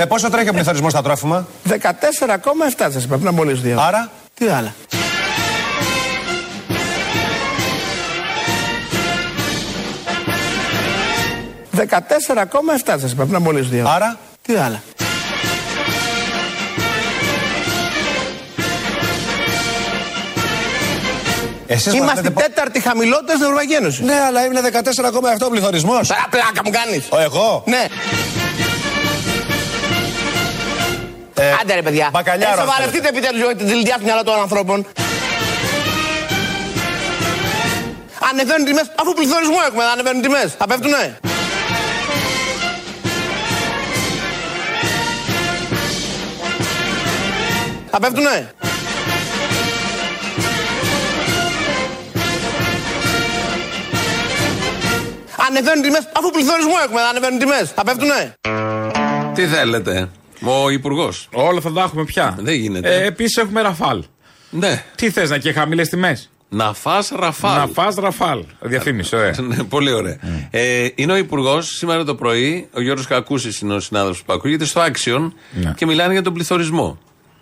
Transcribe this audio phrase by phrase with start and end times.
[0.00, 3.80] Με πόσο τρέχει ο πληθωρισμός στα τρόφιμα; 14,7 σας είπα πριν μόλι δύο.
[3.80, 4.74] Άρα; Τι άλλα;
[11.70, 13.88] Δεκατέσσερα κόμμα εφτά σας είπα πριν μόλις δύο.
[13.88, 14.82] Άρα; Τι άλλα;
[21.66, 24.04] Εσείς Είμαστε παραθέτετε πο- τέταρτη χαμηλότερη στην Ευρωπαϊκή Ένωση.
[24.04, 26.08] Ναι, αλλά είναι 14,7 ο πληθωρισμός.
[26.08, 27.04] Τώρα πλάκα μου κάνεις.
[27.10, 27.84] Ο εγώ; Ναι.
[31.40, 32.08] Ε, Άντε ρε παιδιά.
[32.12, 34.86] μπακαλιάρο, Ε, αν σοβαρευτείτε επιτέλους για τη δηλητιά του μυαλά των ανθρώπων.
[38.30, 40.54] Ανεβαίνουν τιμές, αφού πληθωρισμό έχουμε, δεν ανεβαίνουν τιμές.
[40.58, 41.18] Θα πέφτουνε;
[47.90, 48.52] Θα πέφτουνε;
[55.48, 57.70] Ανεβαίνουν τιμές, αφού πληθωρισμό έχουμε, δεν ανεβαίνουν τιμές.
[57.74, 58.34] Θα πέφτουνε;
[59.34, 60.08] Τι θέλετε;
[60.44, 61.28] Ο Υπουργός.
[61.32, 62.36] Όλα θα τα έχουμε πια.
[62.40, 62.94] Δεν γίνεται.
[62.96, 64.04] Ε, Επίσης έχουμε ραφάλ.
[64.50, 64.84] Ναι.
[64.94, 67.56] Τι θες να και χαμηλές τιμές; Να φας ραφάλ.
[67.58, 68.44] Να φας ραφάλ.
[68.60, 69.34] Διαφήμιση, ωραία.
[69.40, 70.16] Ναι, πολύ ωραία.
[70.50, 74.64] Ε, είναι ο Υπουργός σήμερα το πρωί, ο Γιώργος Κακούσης είναι ο συνάδελφος που ακούγεται
[74.64, 75.30] στο Action
[75.62, 75.72] Ναι.
[75.76, 76.98] και μιλάνε για τον πληθωρισμό.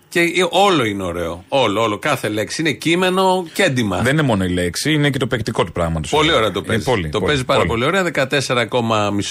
[0.08, 1.44] Και ε, όλο είναι ωραίο.
[1.48, 1.98] Όλο, όλο.
[1.98, 3.98] Κάθε λέξη είναι κείμενο και έντιμα.
[3.98, 6.10] Δεν είναι μόνο η λέξη, είναι και το παικτικό του πράγματος.
[6.10, 6.84] Πολύ ωραία το παίζει.
[6.84, 7.70] Πολύ, το πολύ, παίζει πάρα πολύ.
[7.70, 8.28] πολύ ωραία.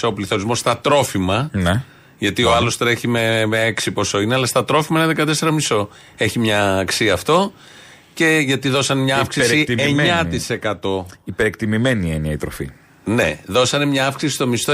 [0.02, 1.48] 14,5 πληθωρισμό στα τρόφιμα.
[1.52, 1.82] Ναι.
[2.18, 5.14] Γιατί ο άλλος τρέχει με, με 6 ποσό είναι, αλλά στα τρόφιμα είναι
[5.68, 5.86] 14,5.
[6.16, 7.52] Έχει μια αξία αυτό.
[8.14, 10.40] Και γιατί δώσαν μια αύξηση Υπερεκτιμημένη.
[10.82, 11.04] 9%.
[11.24, 12.70] Υπερεκτιμημένη έννοια η τροφή.
[13.04, 14.72] Ναι, δώσανε μια αύξηση στο μισθό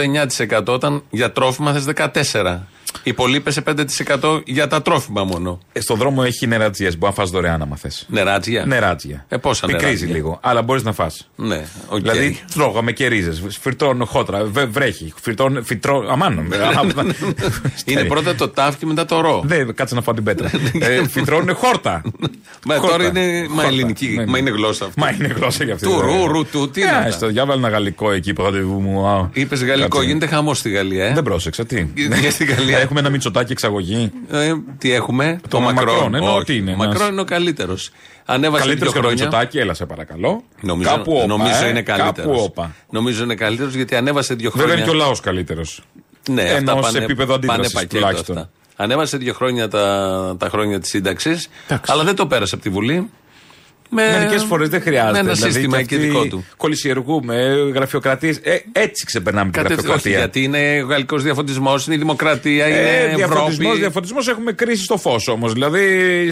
[0.49, 1.85] 9% όταν για τρόφιμα θες
[2.33, 2.59] 14%.
[3.03, 3.63] Υπολείπεσαι
[4.21, 5.59] 5% για τα τρόφιμα μόνο.
[5.73, 6.99] Ε, στον δρόμο έχει νερατζιές.
[6.99, 8.07] Μπορεί να φας δωρεάν άμα θες.
[8.09, 8.65] Νεράτζια.
[8.67, 9.25] Νεράτζια.
[9.29, 11.29] Ε, πόσα Πικρίζει νεράτζια; λίγο, αλλά μπορείς να φας.
[11.37, 12.01] Ναι, οκ.
[12.01, 13.33] Δηλαδή τρώγαμε και ρίζες.
[13.61, 14.45] Φυρτώνω χότρα.
[14.45, 15.13] Βε, βρέχει.
[15.23, 15.63] Φυρτώνω.
[15.63, 16.07] Φυτρώ.
[16.11, 16.53] Αμάν.
[17.85, 19.43] Είναι πρώτα το τάφ και μετά το ρο.
[19.45, 20.51] Δεν, κάτσε να φάω την πέτρα.
[20.81, 22.03] ε, φυτρώνουν χόρτα.
[22.67, 22.97] Μα Χόρτα.
[22.97, 23.69] τώρα είναι μα Χόρτα.
[23.69, 24.31] ελληνική, Ναι, ναι.
[24.31, 25.01] μα είναι γλώσσα αυτή.
[25.01, 25.87] Μα είναι γλώσσα για αυτή.
[25.87, 26.17] Του βέβαια.
[26.17, 29.07] ρου, ρου, του, τι είναι Ε, αυτά; στο διάβαλε ένα γαλλικό εκεί που ραντεβού μου.
[29.09, 29.29] α.
[29.33, 30.07] Είπες γαλλικό, Κάτσε.
[30.07, 32.74] γίνεται χαμό στη Γαλλία, ε; Δεν πρόσεξα, τι; Γιατί στη Γαλλία.
[32.79, 34.13] Έχουμε ένα μυτσοτάκι εξαγωγή.
[34.31, 35.95] Ε, τι έχουμε, το, Το Μακρόν.
[35.95, 37.91] Μακρόν, εννοώ Όχι, τι είναι, Ο Μακρόν ένας- είναι ο καλύτερος.
[38.25, 39.25] Ανέβασε Καλύτερος δύο και το χρόνια.
[39.25, 40.43] μυτσοτάκι, έλα σε παρακαλώ.
[40.61, 42.31] Νομίζω, Κάπου όπα, νομίζω ε, είναι καλύτερος.
[42.31, 42.75] Κάπου όπα.
[42.91, 44.69] Νομίζω είναι καλύτερος γιατί ανέβασε δύο χρόνια.
[44.69, 45.83] Βέβαια είναι και ο λαός καλύτερος.
[46.31, 48.37] Ναι, Ενώ αυτά σε πάνε, επίπεδο πάνε αντίδρασης πακέτο τουλάχιστον.
[48.39, 48.51] αυτά.
[48.77, 51.49] Ανέβασε δύο χρόνια τα, τα χρόνια της σύνταξης,
[51.87, 53.11] αλλά δεν το πέρασε από τη Βουλή.
[53.91, 55.13] Με, Μερικές φορές δεν χρειάζεται.
[55.13, 56.45] Με ένα δηλαδή, σύστημα και εκεί αυτοί δικό του.
[56.57, 57.35] Κολυσιεργούμε,
[57.75, 58.37] γραφειοκρατίες.
[58.43, 60.19] Ε, έτσι ξεπερνάμε την Κατευθείαν, όχι, γραφειοκρατία.
[60.19, 63.79] γιατί είναι ο γαλλικός διαφωτισμός, είναι η δημοκρατία, είναι Ε, διαφωτισμό, Ευρώπη.
[63.79, 65.53] διαφωτισμός έχουμε κρίση στο φως όμως.
[65.53, 65.83] Δηλαδή,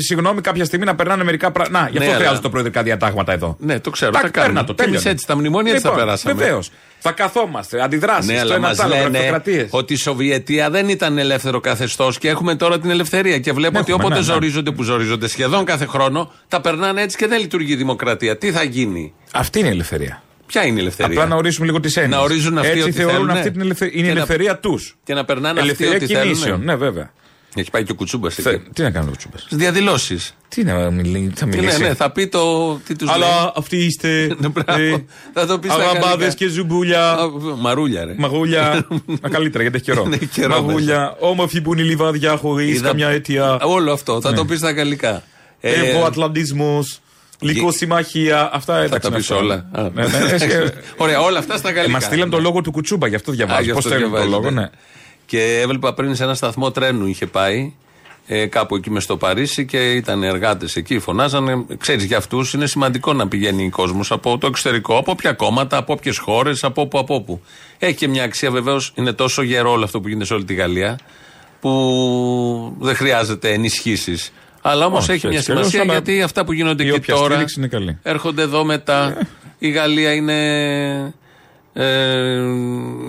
[0.01, 1.81] συγγνώμη, κάποια στιγμή να περνάνε μερικά πράγματα.
[1.83, 3.57] Να, γι' αυτό Ναι, αλλά- χρειάζονται προεδρικά διατάγματα εδώ.
[3.61, 4.53] Ναι, το ξέρω, Τάκ, τα κάνουμε.
[4.53, 5.15] παίρνα το, Και εμείς τέλειωνε.
[5.15, 6.35] έτσι, τα μνημόνια έτσι τα λοιπόν, περάσαμε.
[6.35, 6.71] Βεβαίως.
[7.05, 8.27] Θα καθόμαστε, αντιδράσεις.
[8.31, 9.69] Ναι, το αλλά ένα μας τ' άλλο, λένε γραφειοκρατίες.
[9.71, 13.39] ότι η Σοβιετία δεν ήταν ελεύθερο καθεστώς και έχουμε τώρα την ελευθερία.
[13.39, 14.33] Και βλέπω ότι Έχουμε, όποτε ναι, ναι.
[14.33, 18.37] ζορίζονται που ζορίζονται σχεδόν κάθε χρόνο, τα περνάνε έτσι και δεν λειτουργεί η δημοκρατία.
[18.39, 20.23] Τι θα γίνει, Αυτή είναι η ελευθερία.
[20.47, 22.17] Ποια είναι η ελευθερία; Απλά να ορίσουμε λίγο τις έννοιες.
[22.17, 23.33] Να ορίζουν αυτοί Έτσι ότι θεωρούν θέλουνε.
[23.33, 23.93] αυτή την ελευθερία.
[23.99, 24.97] Είναι η Και να- ελευθερία τους.
[25.05, 26.37] Και να περνάνε αυτοί Ελευθερία ό,τι κινήσεων.
[26.39, 26.65] θέλουν.
[26.65, 27.11] Ναι, βέβαια.
[27.55, 28.49] Έχει πάει και ο Κουτσούμπας εκεί.
[28.49, 29.37] Θε- Τι να κάνουμε το τσούπε.
[29.51, 30.35] Διαδηλώσεις.
[30.49, 32.75] Τι να μιλήσει, θα Ναι, μιλήσει; ναι, θα πει το.
[32.87, 33.17] Τι τους λέει.
[33.17, 34.37] Αλλά αυτοί είστε.
[34.39, 34.81] Ναι, μπράβο.
[34.83, 36.35] ε, Θα το πει στα Αγαμπάδες γαλλικά.
[36.35, 37.11] και ζουμπούλια.
[37.13, 38.15] Α, Μαρούλια, ρε.
[38.19, 38.87] Μαγούλια.
[39.23, 40.05] Μα καλύτερα γιατί έχει καιρό.
[40.07, 41.17] Ναι, έχει καιρό Μαγούλια.
[41.19, 43.59] Όμορφη που είναι η λιβάδια χωρί Είδα- καμιά αιτία.
[43.63, 44.21] Όλο αυτό.
[44.21, 45.23] Θα το πει στα γαλλικά.
[45.61, 46.85] Ε, Ευρωατλαντισμό.
[47.41, 48.51] Λυκοσυμμαχία.
[48.53, 49.01] Αυτά Θα εντάξει.
[49.01, 49.43] τα να πεις αυτά.
[49.43, 49.55] όλα.
[49.73, 49.83] Α.
[49.95, 51.93] Ναι, ναι, ε, Ωραία, όλα αυτά στα γαλλικά.
[51.93, 53.61] Μας στείλαν το λόγο του Κουτσούμπα, γι' αυτό Α, διαβάζω.
[53.63, 54.43] γι' Πώς αυτό θέλουν το διαβάζετε.
[54.43, 54.71] λόγο, ναι.
[55.33, 57.73] Και έβλεπα πριν σε ένα σταθμό τρένου είχε πάει.
[58.27, 61.65] Ε, κάπου εκεί μες στο Παρίσι και ήταν εργάτες εκεί, φωνάζανε.
[61.79, 65.93] Ξέρεις, για αυτούς είναι σημαντικό να πηγαίνει κόσμος από το εξωτερικό, από όποια κόμματα, από
[65.93, 67.41] όποιες χώρες, από όπου, από όπου.
[67.79, 70.55] Έχει και μια αξία βεβαίως, είναι τόσο γερό όλο αυτό που γίνεται σε όλη τη
[70.55, 70.99] Γαλλία,
[71.61, 74.33] που δεν χρειάζεται ενισχύσεις.
[74.61, 76.87] Αλλά όμως Όχι, έχει μια έτσι κι αλλιώς, σημασία αλλά γιατί αυτά που γίνονται η
[76.87, 77.99] εκεί όποια τώρα στήριξη είναι καλή.
[78.03, 79.27] έρχονται εδώ μετά.
[79.59, 81.15] Η Γαλλία είναι.
[81.75, 82.41] Ε,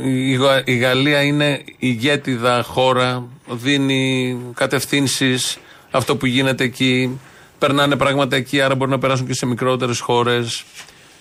[0.03, 5.57] η, Γα- η Γαλλία είναι ηγέτιδα χώρα, δίνει κατευθύνσεις.
[5.91, 7.19] Αυτό που γίνεται εκεί,
[7.59, 10.63] περνάνε πράγματα εκεί, άρα μπορεί να περάσουν και σε μικρότερες χώρες.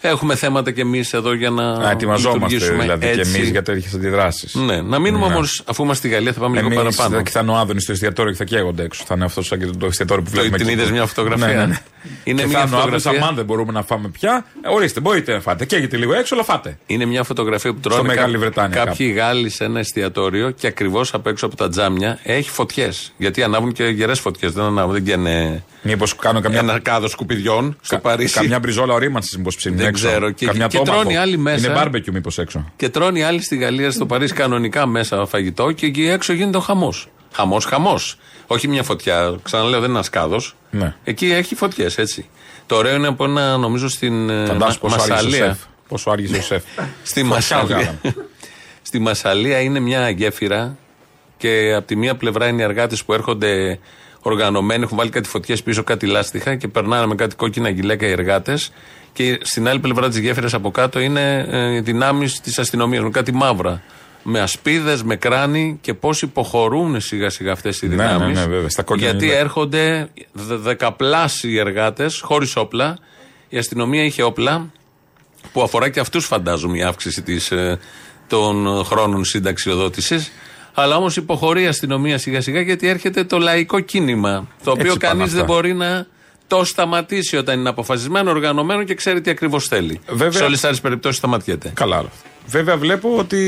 [0.04, 1.78] Έχουμε θέματα κι εμείς εδώ για να.
[1.78, 3.32] Να ετοιμαζόμαστε λειτουργήσουμε δηλαδή και έτσι.
[3.36, 4.54] εμείς για τέτοιες αντιδράσεις.
[4.54, 5.34] Ναι, να μείνουμε Ναι.
[5.34, 7.22] όμως, αφού είμαστε στη Γαλλία, θα πάμε λίγο Εμείς παραπάνω.
[7.22, 9.04] και θα είναι ο Άδωνης στο εστιατόριο και θα καίγονται έξω.
[9.06, 10.56] Θα είναι αυτός σαν και το εστιατόριο που βλέπουμε.
[10.56, 10.76] την εκεί.
[10.76, 11.78] είδες μια φωτογραφία; Ναι, ναι, ναι.
[12.24, 13.22] Είναι και μια θα είναι ο Άδωνης, φωτογραφία.
[13.22, 14.44] αμάν δεν μπορούμε να φάμε πια.
[14.62, 15.64] Ε, ορίστε, μπορείτε να φάτε.
[15.64, 16.78] Καίγεται λίγο έξω, αλλά φάτε.
[16.86, 21.14] Είναι μια φωτογραφία που τρώνε Μεγάλη κά- Βρετάνια κάποιοι Γάλλοι σε ένα εστιατόριο και ακριβώς
[21.14, 23.12] απ' έξω από τα τζάμια έχει φωτιές.
[23.16, 24.52] Γιατί ανάβουν και γερές φωτιές.
[24.52, 28.34] Δεν ανάβουν, δεν καίνε Μήπως κάνω καμιά, ένα κάδο σκουπιδιών στο κα- Παρίσι.
[28.34, 30.06] καμιά μπριζόλα ορίμανσης, μήπως ψήνει Δεν έξω.
[30.08, 30.30] ξέρω.
[30.30, 30.96] Και- καμιά και τόμαχο.
[30.98, 31.70] τρώνε οι άλλοι μέσα.
[31.70, 32.72] Είναι barbecue μήπως έξω.
[32.76, 36.56] Και τρώνε οι άλλοι στη Γαλλία, στο Παρίσι κανονικά μέσα φαγητό και εκεί έξω γίνεται
[36.56, 37.08] ο χαμός.
[37.32, 38.18] Χαμός, χαμός.
[38.46, 39.34] Όχι μια φωτιά.
[39.42, 40.40] Ξαναλέω, δεν είναι ένα σκάδο.
[40.70, 40.94] Ναι.
[41.04, 42.28] Εκεί έχει φωτιές, έτσι.
[42.66, 45.44] Το ωραίο είναι από ένα, νομίζω, στην ε, Φαντάσου Μα- πόσο άργησε ο Μασαλία.
[45.46, 45.58] σεφ.
[45.88, 46.62] Πόσο άργησε ο σεφ.
[47.02, 47.64] Στη Φωτιά Μασαλία.
[47.66, 47.98] βγάλαμε.
[48.82, 50.76] Στη Μασαλία είναι μια γέφυρα
[51.36, 53.78] και από τη μία πλευρά είναι οι εργάτες που έρχονται
[54.22, 58.10] οργανωμένοι, έχουν βάλει κάτι φωτιές πίσω, κάτι λάστιχα και περνάνε με κάτι κόκκινα γυλαίκα οι
[58.10, 58.72] εργάτες.
[59.12, 63.32] Και στην άλλη πλευρά της γέφυρας από κάτω είναι ε, δυνάμεις της αστυνομίας με κάτι
[63.32, 63.82] μαύρα.
[64.22, 68.32] Με ασπίδες, με κράνη και πώς υποχωρούν σιγά σιγά αυτές οι Ναι, δυνάμει.
[68.32, 69.40] ναι, ναι, βέβαια, στα κόκκινα γιατί γυλαίκα.
[69.42, 72.98] έρχονται δε- δεκαπλάσιοι εργάτες χωρίς όπλα.
[73.48, 74.70] Η αστυνομία είχε όπλα
[75.52, 77.78] που αφορά και αυτούς, φαντάζομαι, η αύξηση της, ε,
[78.28, 80.26] των χρόνων συνταξιοδότηση.
[80.74, 84.46] Αλλά όμως υποχωρεί η αστυνομία σιγά σιγά γιατί έρχεται το λαϊκό κίνημα.
[84.64, 85.52] Το οποίο Έτσι πάνε κανεί δεν αυτά.
[85.52, 86.06] μπορεί να
[86.56, 90.00] το σταματήσει όταν είναι αποφασισμένο, οργανωμένο και ξέρει τι ακριβώς θέλει.
[90.08, 91.70] Βέβαια- Σε όλες τις άλλες περιπτώσεις σταματιέται.
[91.74, 92.26] Καλά όλα αυτά.
[92.46, 93.38] Βέβαια βλέπω ότι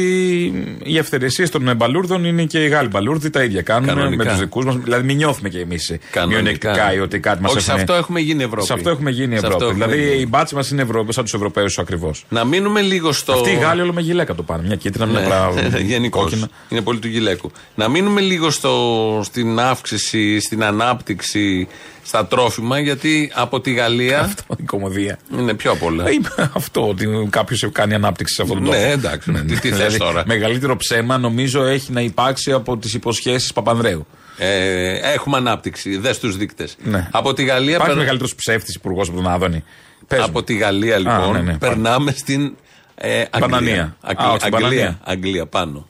[0.83, 4.25] οι ευθερεσίε των μπαλούρδων είναι και οι Γάλλοι μπαλούρδοι τα ίδια κάνουν Κανονικά.
[4.25, 4.77] με τους δικούς μας.
[4.77, 5.93] Δηλαδή μην νιώθουμε κι εμείς
[6.29, 8.67] μειονεκτικά ή ότι κάτι μας Όχι, σε αυτό έχουμε γίνει Ευρώπη.
[8.67, 9.55] Σε αυτό έχουμε γίνει Σε Ευρώπη.
[9.55, 10.21] αυτό έχουμε δηλαδή γίνει.
[10.23, 12.25] οι μπάτσε μας είναι Ευρώπη, σαν τους Ευρωπαίους ακριβώς.
[12.29, 13.33] Να μείνουμε λίγο στο.
[13.33, 14.67] Αυτοί οι Γάλλοι όλο με γυλαίκα το πάνε.
[14.67, 15.61] Μια κίτρινα, μια πράγμα.
[15.79, 16.23] Γενικώς.
[16.23, 16.49] κόκκινα.
[16.69, 17.51] Είναι πολύ του γυλαίκου.
[17.75, 21.69] Να μείνουμε λίγο στο, στην αύξηση, στην ανάπτυξη
[22.05, 24.21] στα τρόφιμα, γιατί από τη Γαλλία.
[24.21, 25.19] Αυτό η κομμωδία.
[25.39, 26.11] είναι πιο απ' όλα.
[26.11, 28.91] Είμαι αυτό ότι κάποιος κάνει ανάπτυξη σε αυτόν τον Ναι, τόπο.
[28.93, 33.53] εντάξει, τι- τι θες Δηλαδή, τώρα; Μεγαλύτερο ψέμα νομίζω έχει να υπάρξει από τις υποσχέσεις
[33.53, 34.07] Παπανδρέου.
[34.39, 35.97] Ε, έχουμε ανάπτυξη.
[35.97, 36.77] Δες τους δείκτες.
[36.83, 37.09] Ναι.
[37.11, 37.71] Από τη Γαλλία.
[37.75, 39.65] Υπάρχει περ- μεγαλύτερος ψεύτης υπουργός από τον Άδωνη.
[40.09, 40.25] Πες μου.
[40.25, 42.57] Από τη Γαλλία, λοιπόν, ναι, ναι, περνάμε στην.
[42.95, 43.39] Ε, Αγγλία.
[43.41, 43.97] Μπανανία.
[44.01, 44.99] Αγγλία, Α, όχι, στην Αγγλία, Μπανανία.
[45.05, 45.89] Αγγλία πάνω.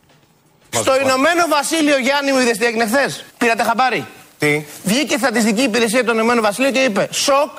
[0.70, 4.04] Στο Ηνωμένο Βασίλειο, Γιάννη μου, είδες τι έγινε χθες; Πήρατε χαμπάρι;
[4.38, 7.50] Τι; Βγήκε η στατιστική υπηρεσία του Ηνωμένου Βασιλείου και είπε: Σοκ,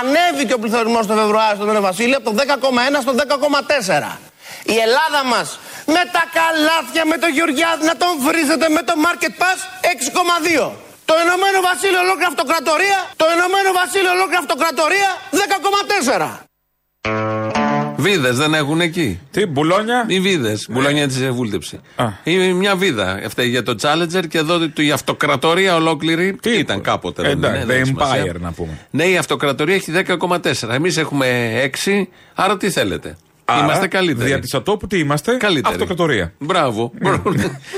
[0.00, 4.18] ανέβηκε ο πληθωρισμός το Φεβρουάριο στο Ηνωμένο Βασίλειο από το 10,1 στο 10,4.
[4.62, 9.32] Η Ελλάδα μας με τα καλάθια, με το Γεωργιάδη να τον βρίζετε με το Market
[9.40, 9.58] Pass
[10.64, 10.70] 6,2.
[11.04, 15.10] Το Ηνωμένο Βασίλειο ολόκληρη αυτοκρατορία, το Ηνωμένο Βασίλειο ολόκληρη αυτοκρατορία
[17.52, 17.61] 10,4.
[17.96, 19.20] Βίδες δεν έχουν εκεί.
[19.30, 20.66] Τι, μπουλόνια; Οι βίδες.
[20.70, 21.80] Μπουλόνια της βούλτεψη.
[21.96, 22.06] Α.
[22.24, 23.20] Είναι μια βίδα.
[23.26, 26.36] Αυτή για το Challenger και εδώ το- η αυτοκρατορία ολόκληρη.
[26.42, 26.88] Τι ήταν είπε.
[26.90, 27.22] κάποτε.
[27.22, 28.32] Ε, δεν είναι, εντάξει, δεν the έχει σημασία.
[28.32, 28.78] Empire, να πούμε.
[28.90, 30.74] Ναι, η αυτοκρατορία έχει 10,4.
[30.74, 32.08] Εμείς έχουμε 6.
[32.34, 34.28] Άρα τι θέλετε; Άρα, Είμαστε καλύτεροι.
[34.28, 35.74] Δια της ατόπου τι είμαστε; Καλύτεροι.
[35.74, 36.32] Αυτοκρατορία.
[36.38, 36.92] Μπράβο.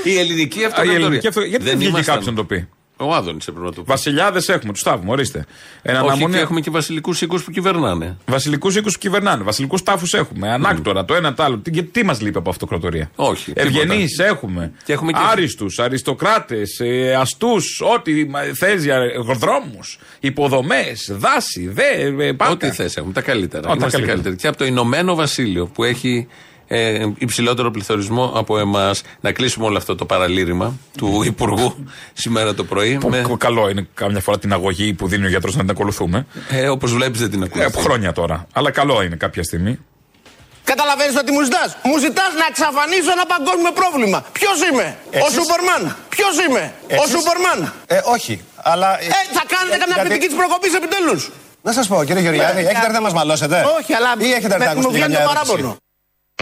[0.03, 1.05] η ελληνική Α, η αυτοκρατορία.
[1.05, 2.15] ελληνική αυτο- Γιατί δεν βγήκε ήμασταν.
[2.15, 3.87] κάποιος να το πει; Ο Άδωνη έπρεπε να το πει.
[3.87, 5.45] Βασιλιάδες έχουμε, τους τάφουμε, ορίστε.
[5.81, 8.17] Ένα Όχι, αναμονή- και έχουμε και βασιλικούς οίκους που κυβερνάνε.
[8.25, 9.43] Βασιλικούς οίκους που κυβερνάνε.
[9.43, 10.51] Βασιλικούς τάφους έχουμε.
[10.51, 11.57] Ανάκτορα, το ένα το άλλο.
[11.57, 14.71] Τι, γιατί τι μας λείπει από αυτοκρατορία; Όχι, Ευγενείς έχουμε.
[14.85, 18.99] Και έχουμε και- Άριστους, αριστοκράτες, ε, αστούς, ό,τι θες για
[19.35, 19.79] δρόμου,
[20.19, 22.25] υποδομές, δάση, δε.
[22.27, 22.51] ε, πάντα.
[22.51, 23.13] Ό,τι θες έχουμε.
[23.13, 23.61] Τα καλύτερα.
[23.63, 24.13] Ό, τα Είμαστε καλύτερα.
[24.13, 24.35] καλύτεροι.
[24.35, 26.27] Και από το Ηνωμένο Βασίλειο που έχει
[26.67, 29.01] ε, υψηλότερο πληθωρισμό από εμάς.
[29.21, 32.97] Να κλείσουμε όλο αυτό το παραλήρημα του Υπουργού σήμερα το πρωί.
[32.97, 35.69] Που- με, που Καλό είναι κάμια φορά την αγωγή που δίνει ο γιατρός να την
[35.69, 36.25] ακολουθούμε.
[36.49, 37.65] ε, Όπως βλέπεις, δεν την Ε, ακούω.
[37.67, 38.47] από χρόνια τώρα.
[38.53, 39.79] Αλλά καλό είναι κάποια στιγμή.
[40.71, 41.69] Καταλαβαίνεις ότι μου ζητάς.
[41.89, 44.19] Μου ζητάς να εξαφανίσω ένα παγκόσμιο πρόβλημα.
[44.37, 45.81] Ποιος είμαι, Ο Εσείς- Σούπερμαν.
[46.15, 47.59] Ποιος είμαι, Ο Εσείς- Σούπερμαν.
[47.87, 48.33] Ε, όχι.
[48.71, 48.89] Αλλά.
[49.01, 49.05] Ε,
[49.37, 51.21] θα κάνετε καμιά γιατί- κριτική της προκοπής επιτέλους.
[51.67, 54.57] Να σας πω, κύριε Γεωργιάδη, έχετε έρθει να μας μαλώσετε; Όχι, αλλά Ή έχετε έρθει
[54.57, 55.77] να με- μου ακούσετε βγαίνει καμιά το ερώτηση; παράπονο.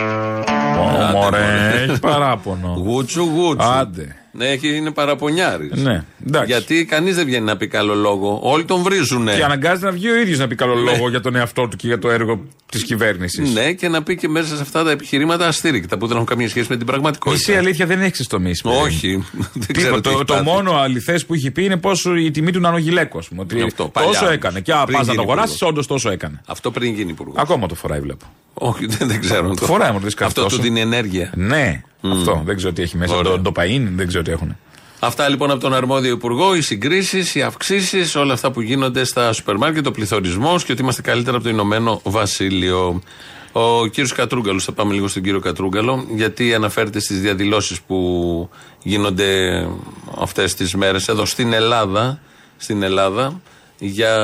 [0.02, 2.74] Ω, Μωρέ, έχει παράπονο.
[2.78, 3.68] Γούτσου, γούτσου.
[3.68, 4.16] Άντε.
[4.36, 5.72] Ναι, έχει, είναι παραπονιάρης.
[5.82, 6.52] Ναι, εντάξει.
[6.52, 8.40] Γιατί κανείς δεν βγαίνει να πει καλό λόγο.
[8.44, 9.36] Όλοι τον βρίζουνε.
[9.36, 11.88] Και αναγκάζεται να βγει ο ίδιος να πει καλό λόγο για τον εαυτό του και
[11.88, 13.54] για το έργο της κυβέρνησης.
[13.54, 16.50] Ναι, και να πει και μέσα σε αυτά τα επιχειρήματα αστήρικτα που δεν έχουν καμία
[16.50, 17.32] σχέση με την πραγματικότητα.
[17.50, 18.80] Μισή αλήθεια δεν έχεις στο μίσο.
[18.82, 19.24] Όχι.
[19.54, 20.02] δεν ξέρω Τίποτα.
[20.02, 20.46] τι έχει Το, το πάθει.
[20.46, 23.18] μόνο αληθές που έχει πει είναι πόσο η τιμή του νανογυλαίκου.
[23.18, 24.36] ας πούμε, Ότι Αυτό, παλιά τόσο όμως.
[24.36, 24.60] έκανε.
[24.60, 25.72] Και Πριν πας να γίνει το αγοράσεις, υπουργός.
[25.72, 26.42] όντως τόσο έκανε.
[26.48, 27.36] Αυτό πριν γίνει υπουργός.
[27.38, 28.26] Ακόμα το φοράει, βλέπω.
[28.54, 29.48] Όχι, δεν, δεν ξέρω.
[29.48, 30.56] να Το φοράει, μου το δεις κάτι Αυτό τόσο.
[30.56, 31.32] του δίνει ενέργεια.
[31.36, 31.82] Ναι,
[32.12, 32.42] αυτό.
[32.46, 33.16] Δεν ξέρω τι έχει μέσα.
[33.16, 33.32] Ωραία.
[33.32, 34.58] Το ντοπαΐν, δεν ξέρω τι έχουν.
[35.00, 39.34] Αυτά λοιπόν από τον αρμόδιο υπουργό, οι συγκρίσεις, οι αυξήσεις, όλα αυτά που γίνονται στα
[39.34, 43.02] σούπερ μάρκετ, ο πληθωρισμός και ότι είμαστε καλύτερα από το Ηνωμένο Βασίλειο.
[43.52, 48.50] Ο κύριος Κατρούγκαλος, θα πάμε λίγο στον κύριο Κατρούγκαλο, γιατί αναφέρεται στις διαδηλώσεις που
[48.84, 49.28] γίνονται
[50.20, 52.20] αυτές τις μέρες εδώ στην Ελλάδα,
[52.58, 53.42] στην Ελλάδα
[53.80, 54.18] για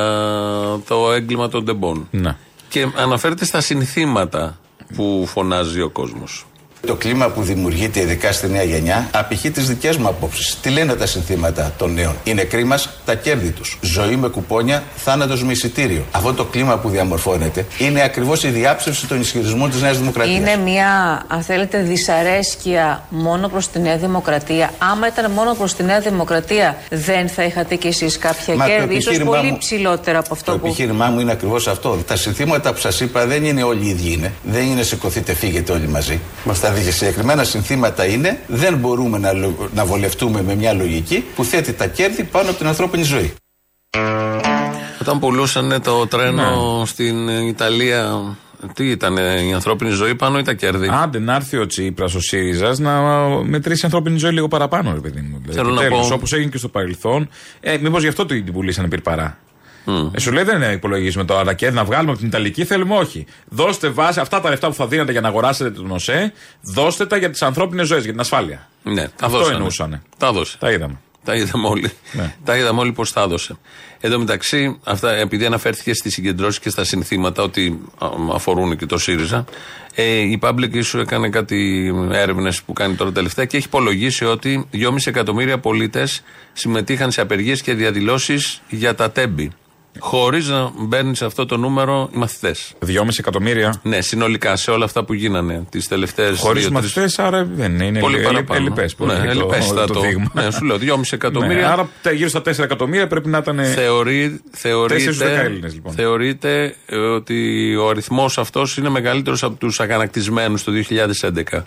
[0.88, 2.08] το έγκλημα των τεμπών.
[2.12, 2.36] Ναι.
[2.70, 4.60] Και αναφέρεται στα συνθήματα
[4.96, 6.46] που φωνάζει ο κόσμος.
[6.88, 10.58] Το κλίμα που δημιουργείται ειδικά στη νέα γενιά απηχεί τις δικές μου απόψεις.
[10.62, 13.78] Τι λένε τα συνθήματα των νέων; Είναι κρίμα τα κέρδη τους.
[13.82, 16.04] Ζωή με κουπόνια, θάνατος με εισιτήριο.
[16.12, 20.38] Αυτό το κλίμα που διαμορφώνεται είναι ακριβώς η διάψευση των ισχυρισμών της Νέας Δημοκρατίας.
[20.38, 24.72] Είναι μια, αν θέλετε, δυσαρέσκεια μόνο προς τη Νέα Δημοκρατία.
[24.92, 28.72] Άμα ήταν μόνο προς τη Νέα Δημοκρατία, δεν θα είχατε κι εσείς κάποια Μα το
[28.72, 30.66] κέρδη, ίσως επιχείρημά πολύ μου- ψηλότερα από αυτό Το που...
[30.66, 31.98] επιχείρημά μου είναι ακριβώς αυτό.
[32.08, 34.34] Τα συνθήματα που σας είπα δεν είναι όλοι οι ίδιοι είναι.
[34.44, 36.20] Δεν είναι σηκωθείτε, φύγετε όλοι μαζί.
[36.46, 41.44] Είμαστε Τα συγκεκριμένα συνθήματα είναι δεν μπορούμε να, λο- να βολευτούμε με μια λογική που
[41.44, 43.34] θέτει τα κέρδη πάνω από την ανθρώπινη ζωή.
[45.02, 46.86] Όταν πουλούσαν το τρένο Ναι.
[46.86, 48.22] στην Ιταλία,
[48.74, 52.20] τι ήταν, η ανθρώπινη ζωή πάνω ή τα κέρδη; Άντε να έρθει ο Τσίπρας, ο
[52.20, 53.00] ΣΥΡΙΖΑ, να
[53.44, 55.42] μετρήσει ανθρώπινη ζωή λίγο παραπάνω, ρε παιδί μου.
[55.54, 57.30] Θέλω να πω- Όπως έγινε και στο παρελθόν.
[57.60, 59.38] Ε, Μήπως γι' αυτό την την πουλήσανε πυρπαρά;
[60.14, 63.26] Ε, σου λέει δεν υπολογίζουμε τώρα τα κέρδη να βγάλουμε από την Ιταλική, θέλουμε όχι.
[63.50, 67.18] Δώστε βάση αυτά τα λεφτά που θα δίνατε για να αγοράσετε τον ΟΣΕ, δώστε τα
[67.18, 68.70] για τις ανθρώπινες ζωές, για την ασφάλεια.
[68.84, 69.56] Ναι, τα Αυτό δώσανε.
[69.56, 70.02] εννοούσανε.
[70.18, 70.58] Τα δώσε.
[70.60, 71.00] Τα είδαμε.
[71.24, 71.92] Τα είδαμε όλοι.
[72.12, 72.36] Ναι.
[72.44, 73.58] Τα είδαμε όλοι πώς τα έδωσε.
[74.00, 78.86] Εν τω μεταξύ, αυτά, επειδή αναφέρθηκε στις συγκεντρώσεις και στα συνθήματα, ότι α, αφορούν και
[78.86, 79.46] το ΣΥΡΙΖΑ,
[79.96, 84.68] ε, η Public Issue έκανε κάτι έρευνες που κάνει τώρα τελευταία και έχει υπολογίσει ότι
[84.74, 89.52] 2,5 εκατομμύρια πολίτες συμμετείχαν σε απεργίες και διαδηλώσεις για τα τέμπη.
[90.00, 92.72] Χωρίς να μπαίνουν σε αυτό το νούμερο οι μαθητές.
[92.86, 93.80] 2,5 εκατομμύρια.
[93.84, 98.00] Ναι, συνολικά σε όλα αυτά που γίνανε τις τελευταίες Χωρίς μαθητές, άρα δεν είναι.
[98.00, 98.60] Πολύ ελλη- παραπάνω.
[98.60, 100.32] ελλειπές πολύ Ναι, το- ελλειπές θα το το- δείγμα.
[100.34, 101.56] ναι, σου λέω, 2,5 εκατομμύρια.
[101.58, 103.60] Ναι, άρα τα- γύρω στα 4 εκατομμύρια πρέπει να ήταν.
[103.66, 104.42] Θεωρεί,
[104.88, 105.94] Τέσσερις στους δέκα θεωρείται, Έλληνες, λοιπόν.
[105.94, 111.66] θεωρείται ε, ότι ο αριθμός αυτός είναι μεγαλύτερος από τους αγανακτισμένους το 2011.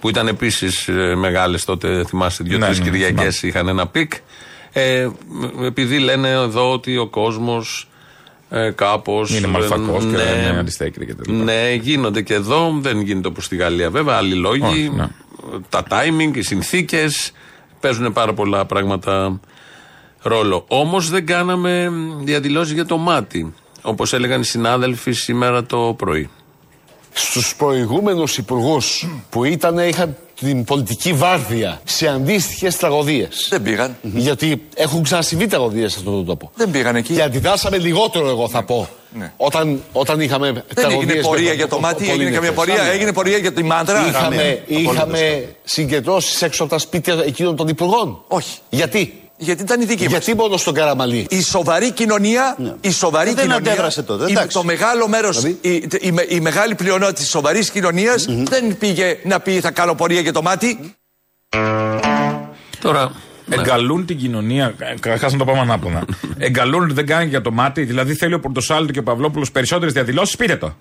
[0.00, 3.58] Που ήταν επίσης μεγάλες τότε, θυμάστε, δύο-τρεις Ναι, ναι, Κυριακές θυμάμαι.
[3.58, 4.12] είχαν ένα peak.
[4.72, 5.08] Ε,
[5.62, 7.88] επειδή λένε εδώ ότι ο κόσμος
[8.50, 9.36] ε, κάπως.
[9.38, 11.44] Είναι μαλθακός και δεν αντιστέκεται και τα λοιπά.
[11.44, 12.78] Ναι, γίνονται και εδώ.
[12.80, 14.16] Δεν γίνεται όπως στη Γαλλία βέβαια.
[14.16, 14.62] Άλλοι λόγοι.
[14.62, 15.06] Όχι, ναι.
[15.68, 17.32] Τα timing, οι συνθήκες.
[17.80, 19.40] Παίζουν πάρα πολλά πράγματα
[20.22, 20.64] ρόλο.
[20.68, 21.90] Όμως δεν κάναμε
[22.22, 23.54] διαδηλώσεις για το Μάτι.
[23.82, 26.30] Όπως έλεγαν οι συνάδελφοι σήμερα το πρωί.
[27.12, 33.46] στους προηγούμενους υπουργούς που ήταν, είχαν την πολιτική βάρδια σε αντίστοιχες τραγωδίες.
[33.50, 33.96] Δεν πήγαν.
[34.02, 36.50] Γιατί έχουν ξανασυμβεί τραγωδίες σε αυτόν τον τόπο.
[36.54, 37.14] Δεν πήγαν εκεί.
[37.14, 38.88] Και αντιδράσαμε λιγότερο, εγώ θα πω.
[39.18, 39.32] Ναι.
[39.36, 42.38] Όταν, όταν είχαμε Δεν τραγωδίες έγινε με πορεία πο- για το πο- μάτι, έγινε πολύνεκες.
[42.38, 42.82] καμία πορεία.
[42.92, 44.06] Έγινε πορεία για τη μάντρα.
[44.08, 44.92] Είχαμε, Απόλυτος.
[44.94, 48.22] είχαμε συγκεντρώσεις έξω από τα σπίτια εκείνων των υπουργών.
[48.28, 48.58] Όχι.
[48.70, 50.12] Γιατί; Γιατί ήταν η δική μας.
[50.12, 51.26] Γιατί μόνο στον Καραμαλή.
[51.30, 53.34] Η σοβαρή κοινωνία, η σοβαρή Ναι.
[53.34, 54.56] Δεν κοινωνία, αντέδρασε τότε, η- εντάξει.
[54.56, 55.58] το μεγάλο μέρος, Δηλαδή.
[55.60, 60.20] η, η, η μεγάλη πλειονότητα της σοβαρής κοινωνίας δεν πήγε να πει θα κάνω πορεία
[60.20, 60.94] για το Μάτι.
[62.80, 63.12] Τώρα.
[63.46, 63.56] ναι.
[63.56, 64.74] Εγκαλούν την κοινωνία.
[65.00, 66.04] Καταρχά να το πάμε ανάποδα.
[66.38, 67.84] Εγκαλούν ότι δεν κάνει για το Μάτι.
[67.84, 70.36] Δηλαδή θέλει ο Πορτοσάλτο και ο Παυλόπουλος περισσότερες διαδηλώσεις.
[70.36, 70.74] Πείτε το.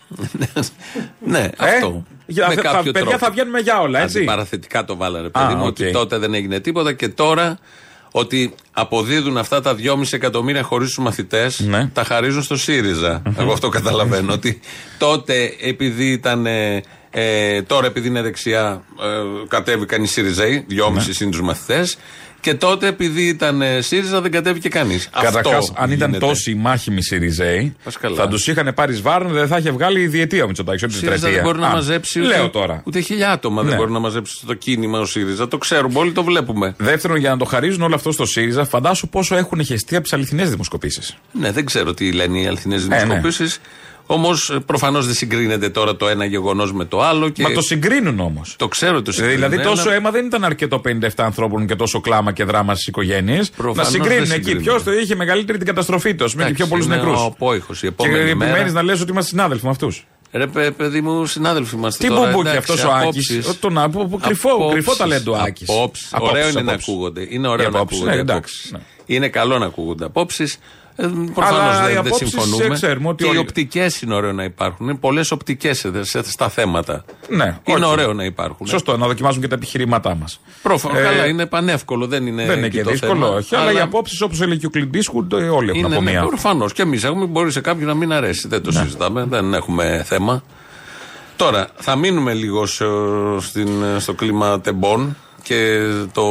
[1.26, 2.04] ναι, αυτό.
[2.26, 3.26] για- με θα- θα- κάποιο παιδιά τρόπο.
[3.26, 4.18] θα βγαίνουμε για όλα, έτσι.
[4.18, 5.68] Αντιπαραθετικά το βάλανε, παιδί Α, μου, οκ.
[5.68, 7.58] ότι τότε δεν έγινε τίποτα και τώρα
[8.12, 11.88] ότι αποδίδουν αυτά τα 2,5 εκατομμύρια χωρίς τους μαθητές, Ναι.
[11.94, 13.22] τα χαρίζουν στο ΣΥΡΙΖΑ.
[13.38, 14.34] Εγώ αυτό καταλαβαίνω.
[14.34, 14.60] ότι
[14.98, 16.46] τότε επειδή ήταν.
[16.46, 16.82] ε,
[17.14, 21.14] ε, τώρα επειδή είναι δεξιά, ε, κατέβηκαν οι ΣΥΡΙΖΑΙ, 2,5 Ναι.
[21.14, 21.98] συν τους μαθητές.
[22.42, 25.10] Και τότε επειδή ήταν ε, ΣΥΡΙΖΑ δεν κατέβηκε κανείς.
[25.22, 28.16] Καταρχάς, αν ήταν τόσοι μάχημοι Συριζέοι, Πας καλά.
[28.16, 30.84] θα τους είχαν πάρει σβάρν, δεν θα είχε βγάλει η διετία ο Μητσοτάκης.
[30.84, 31.52] Ο Όχι τη ΣΥΡΙΖΑ δεν τετραετία.
[31.52, 32.20] μπορεί να Α, μαζέψει.
[32.20, 32.82] Λέω ούτε, τώρα.
[32.86, 33.78] Ούτε χιλιά άτομα δεν Ναι.
[33.78, 35.48] μπορεί να μαζέψει στο κίνημα ο ΣΥΡΙΖΑ.
[35.48, 36.74] Το ξέρουμε όλοι, το βλέπουμε.
[36.78, 40.14] Δεύτερον, για να το χαρίζουν όλο αυτό στο ΣΥΡΙΖΑ, φαντάσου πόσο έχουν χεστεί από τις
[40.14, 41.18] αληθινές δημοσκοπήσεις.
[41.32, 42.98] Ναι, δεν ξέρω τι λένε οι αληθινές ναι.
[42.98, 43.60] δημοσκοπήσεις.
[44.14, 47.30] Όμως προφανώς δεν συγκρίνεται τώρα το ένα γεγονός με το άλλο.
[47.30, 48.56] Και Μα το συγκρίνουν όμως.
[48.58, 49.36] το ξέρω ότι το συγκρίνουν.
[49.36, 52.88] Δηλαδή, τόσο αλλά αίμα δεν ήταν αρκετό 57 ανθρώπων και τόσο κλάμα και δράμα στις
[52.88, 53.50] οικογένειες.
[53.50, 54.34] Να Προφανώς συγκρίνουν δεν εκεί.
[54.44, 54.64] συγκρίνουν.
[54.64, 57.20] Ποιος το είχε μεγαλύτερη την καταστροφή του, με εντάξει, πιο πολλούς είναι νεκρούς.
[57.20, 58.72] Ο απόηχος, η Και επόμενη επιμένεις μέρα.
[58.72, 60.06] να λες ότι είμαστε συνάδελφοι με αυτούς.
[60.34, 62.30] Ρε παι- παιδί μου, συνάδελφοι είμαστε Τι τώρα.
[62.30, 63.60] μπουμπούκι εντάξει, αυτός ο Άκης; απόψεις.
[63.60, 65.70] Τον Άκη, που κρυφό, Απόψεις, κρυφό ταλέντο ο Άκης.
[65.70, 66.10] απόψεις.
[66.20, 67.26] Ωραίο είναι να ακούγονται.
[67.30, 68.24] Είναι ωραίο Οι να απόψεις, ακούγονται.
[68.24, 68.66] ναι, απόψεις.
[68.70, 70.58] εντάξει, Είναι καλό να ακούγονται απόψεις.
[71.02, 72.66] Ε, Αλλά Προφανώ οι δεν, δεν απόψεις, συμφωνούμε.
[72.66, 74.88] ε, ξέρουμε ότι και οι όλοι- οπτικές είναι ωραίο να υπάρχουν.
[74.90, 75.86] Είναι πολλές οπτικές
[76.24, 77.06] στα θέματα.
[77.30, 77.92] Ναι, είναι όχι.
[77.92, 78.68] ωραίο να υπάρχουν.
[78.68, 80.40] Σωστό, να δοκιμάζουμε και τα επιχειρήματά μας.
[80.62, 80.98] Προφανώ.
[80.98, 82.08] Ε, καλά, είναι πανεύκολο.
[82.08, 83.28] Δεν είναι, Δεν είναι εκεί και το δύσκολο, θέμα.
[83.28, 83.56] όχι.
[83.56, 86.26] Αλλά οι απόψεις, όπως έλεγε και ο Κλιντίσκουντ, όλοι έχουν Είναι, από ναι, μία.
[86.26, 86.74] προφανώς.
[86.74, 87.26] Και εμείς έχουμε.
[87.26, 88.48] Μπορεί σε κάποιον να μην αρέσει.
[88.48, 89.26] Δεν το συζητάμε.
[89.30, 90.44] Δεν έχουμε θέμα.
[91.36, 92.86] Τώρα, θα μείνουμε λίγο σε-
[93.40, 95.80] στην, στο κλίμα τεμπών και
[96.14, 96.24] το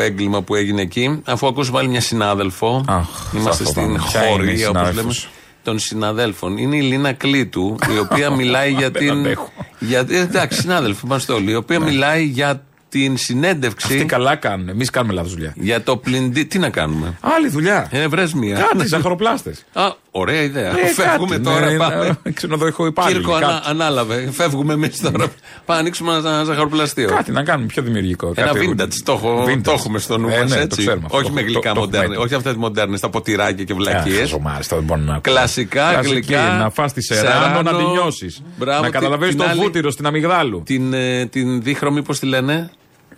[0.00, 1.20] έγκλημα που έγινε εκεί.
[1.24, 2.84] Αφού ακούσουμε άλλη μια συνάδελφο.
[2.88, 3.98] Αχ, είμαστε θα στην φοβάμαι.
[4.10, 4.88] Ποια είναι η χώρια, όπως λέμε.
[4.90, 5.28] συνάδελφος;
[5.62, 6.56] Των συναδέλφων.
[6.56, 9.10] Είναι η Λίνα Κλήτου, η οποία μιλάει για Δεν την.
[9.10, 9.52] αντέχω.
[9.78, 11.50] για, ε, εντάξει, συνάδελφοι είμαστε όλοι.
[11.50, 13.86] Η οποία μιλάει για την συνέντευξη.
[13.92, 14.68] Αυτοί καλά κάνουν.
[14.68, 15.52] Εμείς κάνουμε λάθος δουλειά.
[15.56, 16.44] Για το πλυντή.
[16.44, 17.88] Τι να κάνουμε; Άλλη δουλειά.
[17.90, 18.66] Ε, βρες μία.
[18.72, 19.54] Κάτι, ζαχαροπλάστε.
[20.08, 20.70] Α, ωραία ιδέα.
[20.78, 21.70] Ε, Φεύγουμε κάτι, τώρα.
[21.70, 22.18] ναι, πάμε.
[22.22, 23.18] ναι, Ξενοδοχείο υπάλληλοι.
[23.18, 23.62] Κύρκο ανα, κάτι.
[23.68, 24.30] ανάλαβε.
[24.32, 25.16] Φεύγουμε εμείς τώρα.
[25.16, 25.30] Πάμε
[25.66, 27.08] να ανοίξουμε ένα ζαχαροπλαστείο.
[27.08, 28.32] Κάτι να κάνουμε πιο δημιουργικό.
[28.36, 28.92] Ένα κάτι- vintage.
[29.04, 29.60] Το, έχω, Vintage.
[29.62, 30.50] το έχουμε στο νου Ε, μας.
[30.50, 30.78] ναι, το έτσι.
[30.80, 31.16] ξέρουμε αυτό.
[31.18, 32.04] όχι με Το- γλυκά το- το μοντέρνα.
[32.04, 32.24] έχουμε.
[32.24, 34.18] Όχι αυτέ τι μοντέρνε, τα ποτηράκια και Ε, βλακίε.
[34.20, 35.20] χαζομάρες, δεν μπορώ να ακούω.
[35.34, 36.42] Κλασικά, Κλασική, γλυκά.
[36.56, 38.42] Να φας τη σεράνο, να τη νιώσεις.
[38.56, 40.62] Μπράβο, Να την- καταλαβαίνεις την το άλλη- βούτυρο στην αμυγδάλου.
[40.66, 42.70] Την, ε, την δίχρωμη, πώς τη λένε;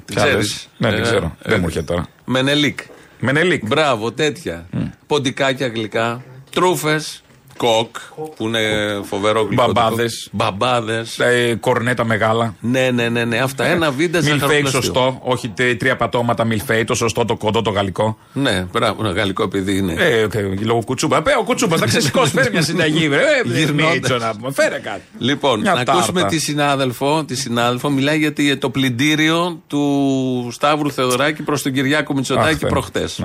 [0.04, 1.37] Την Ποια ξέρεις; λες; Ναι, δεν Ε, ξέρω.
[1.42, 2.06] ε, Δεν μου έρχεται τώρα.
[2.25, 2.78] Μενελίκ.
[3.20, 3.66] Μενελίκ.
[3.66, 4.66] Μπράβο, τέτοια.
[5.06, 6.23] Ποντικάκια γλυκά.
[6.50, 7.23] Τρούφες.
[7.57, 7.97] Κοκ,
[8.37, 8.61] που είναι
[9.02, 9.64] φοβερό γλυκό.
[9.66, 10.28] Μπαμπάδες.
[10.33, 11.19] Μπαμπάδες.
[11.19, 12.54] Ε, κορνέτα μεγάλα.
[12.61, 13.38] Ναι, ναι, ναι, ναι.
[13.38, 13.64] Αυτά.
[13.66, 15.21] Ένα βίντεο Μιλφέι σωστό.
[15.23, 16.85] Όχι τε- τρία πατώματα μιλφέι.
[16.85, 18.19] Το σωστό, το κοντό, το γαλλικό.
[18.33, 19.92] Ναι, μπράβο, ένα γαλλικό επειδή είναι.
[19.99, 21.16] Ε, okay, λόγω κουτσούμπα.
[21.16, 22.30] Ε, ο κουτσούμπας θα ξεσηκώσει.
[22.33, 23.21] Φέρε μια συνταγή, βρε.
[23.21, 23.92] Ε, Γυρνώντας.
[23.95, 24.52] Μίτσο να πούμε.
[24.52, 25.02] Φέρε κάτι.
[25.19, 25.92] Λοιπόν, Μια να τάρτα.
[25.92, 27.90] ακούσουμε τη συνάδελφο, τη συνάδελφο.
[27.90, 32.69] Μιλάει για τη- το πλυντήριο του Σταύρου Θεοδωράκη προς τον Κυριάκο Μητσοτάκη Αχ, Θεέ.
[32.71, 33.25] προχτές.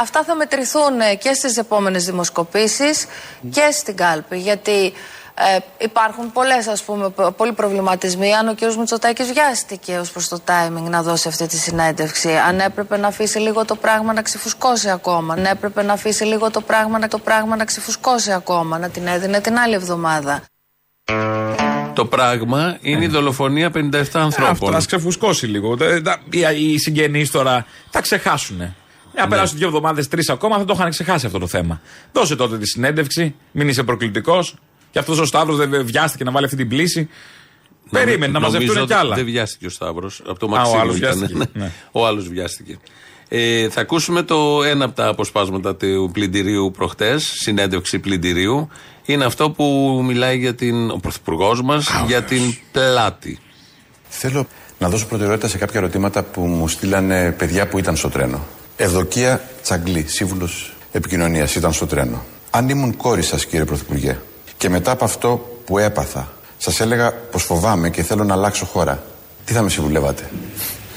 [0.00, 0.06] Ναι.
[0.08, 3.04] Αυτά θα μετρηθούν ε, και στις επόμενες δημοσκοπήσεις
[3.50, 4.92] και στην κάλπη γιατί
[5.34, 8.74] ε, υπάρχουν πολλές ας πούμε π- πολλοί προβληματισμοί αν ο κ.
[8.78, 13.38] Μητσοτάκης βιάστηκε ως προς το timing να δώσει αυτή τη συνέντευξη αν έπρεπε να αφήσει
[13.38, 17.18] λίγο το πράγμα να ξεφουσκώσει ακόμα αν έπρεπε να αφήσει λίγο το πράγμα, να- το
[17.18, 20.42] πράγμα να ξεφουσκώσει ακόμα να την έδινε την άλλη εβδομάδα
[21.94, 24.72] Το πράγμα είναι η δολοφονία 57 Αυτό ανθρώπων.
[24.72, 25.76] να ξεφουσκώσει λίγο.
[25.76, 28.00] Τα- τα- Οι, οι συγγενείς τώρα θα
[29.12, 29.22] ξεχάσουν.
[29.22, 31.80] Να περάσουν δύο εβδομάδες, τρεις ακόμα, θα το είχαν ξεχάσει αυτό το θέμα.
[32.12, 34.56] Δώσε τότε τη συνέντευξη, μην είσαι προκλητικός.
[34.90, 37.08] Και αυτός ο Σταύρος δεν βιάστηκε να βάλει αυτή την πλήση.
[37.90, 39.14] Περίμενε να Νομίζω μαζευτούν κι ότι άλλα.
[39.14, 40.22] Δεν βιάστηκε ο Σταύρος.
[40.26, 41.18] Από το ο Μαξίμου άλλος ήταν.
[41.18, 41.64] βιάστηκε, Ναι.
[41.64, 41.70] ναι.
[41.92, 42.78] Ο άλλος βιάστηκε.
[43.28, 48.68] Ε, θα ακούσουμε το ένα από τα αποσπάσματα του πλυντηρίου προχτές, συνέντευξη πλυντηρίου.
[49.04, 53.38] Είναι αυτό που μιλάει για την, ο Πρωθυπουργός μας για την πλάτη.
[54.08, 54.46] Θέλω
[54.78, 58.46] να δώσω προτεραιότητα σε κάποια ερωτήματα που μου στείλανε παιδιά που ήταν στο τρένο.
[58.82, 62.24] Ευδοκία Τσαγκλή, σύμβουλος επικοινωνίας, ήταν στο τρένο.
[62.50, 64.18] Αν ήμουν κόρη σας, κύριε Πρωθυπουργέ,
[64.56, 69.02] και μετά από αυτό που έπαθα, σας έλεγα πως φοβάμαι και θέλω να αλλάξω χώρα,
[69.44, 70.30] τι θα με συμβουλεύατε;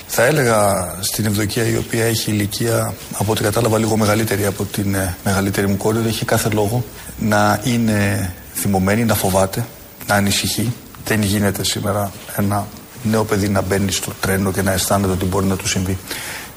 [0.07, 4.95] Θα έλεγα στην Ευδοκία η οποία έχει ηλικία από ό,τι κατάλαβα λίγο μεγαλύτερη από την
[4.95, 6.83] ε, μεγαλύτερη μου κόρη ότι έχει κάθε λόγο
[7.19, 9.65] να είναι θυμωμένη, να φοβάται,
[10.07, 10.73] να ανησυχεί.
[11.05, 12.67] Δεν γίνεται σήμερα ένα
[13.03, 15.97] νέο παιδί να μπαίνει στο τρένο και να αισθάνεται ότι μπορεί να του συμβεί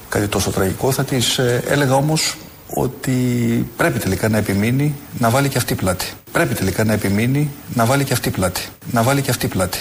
[0.09, 0.91] κάτι τόσο τραγικό.
[0.91, 1.37] Θα της
[1.67, 2.35] έλεγα όμως
[2.73, 3.13] ότι
[3.77, 6.11] πρέπει τελικά να επιμείνει να βάλει και αυτή πλάτη.
[6.31, 8.61] Πρέπει τελικά να επιμείνει να βάλει και αυτή πλάτη.
[8.91, 9.79] Να βάλει και αυτή πλάτη.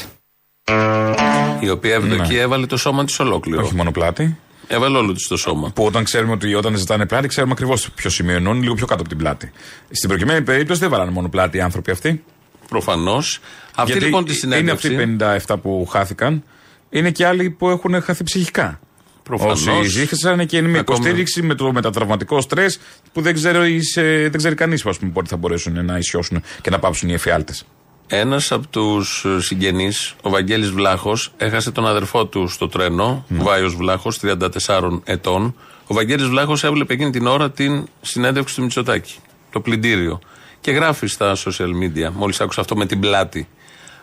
[1.60, 3.62] Η οποία ευδοκία έβαλε το σώμα της ολόκληρο.
[3.62, 4.36] Όχι μόνο πλάτη.
[4.68, 5.70] Έβαλε όλο της το σώμα.
[5.70, 9.00] Που όταν ξέρουμε ότι όταν ζητάνε πλάτη, ξέρουμε ακριβώς ποιο σημείο ενώνουν, λίγο πιο κάτω
[9.00, 9.50] από την πλάτη.
[9.90, 12.24] Στην προκειμένη περίπτωση δεν βάλανε μόνο πλάτη οι άνθρωποι αυτοί.
[12.68, 13.40] Προφανώς.
[13.74, 14.96] Αυτή Γιατί λοιπόν τη Είναι συνέντευξη.
[14.96, 15.16] αυτοί οι
[15.56, 16.44] 57 που χάθηκαν.
[16.90, 18.80] Είναι και άλλοι που έχουν χαθεί ψυχικά.
[19.26, 19.66] Προφανώς.
[19.66, 22.78] Όσοι ζήχασαν και είναι με Ακόμα- υποστήριξη με το μετατραυματικό στρες
[23.12, 23.80] που δεν, ξέρει,
[24.28, 27.64] δεν ξέρει κανείς πότε θα μπορέσουν να ισιώσουν και να πάψουν οι εφιάλτες.
[28.06, 33.40] Ένας από τους συγγενείς, ο Βαγγέλης Βλάχος, έχασε τον αδερφό του στο τρένο, Ναι.
[33.40, 35.54] ο Βάιος Βλάχος, 34 ετών.
[35.86, 39.14] Ο Βαγγέλης Βλάχος έβλεπε εκείνη την ώρα την συνέντευξη του Μητσοτάκη,
[39.52, 40.18] το πλυντήριο.
[40.60, 43.48] Και γράφει στα social media, μόλις άκουσα αυτό με την πλάτη.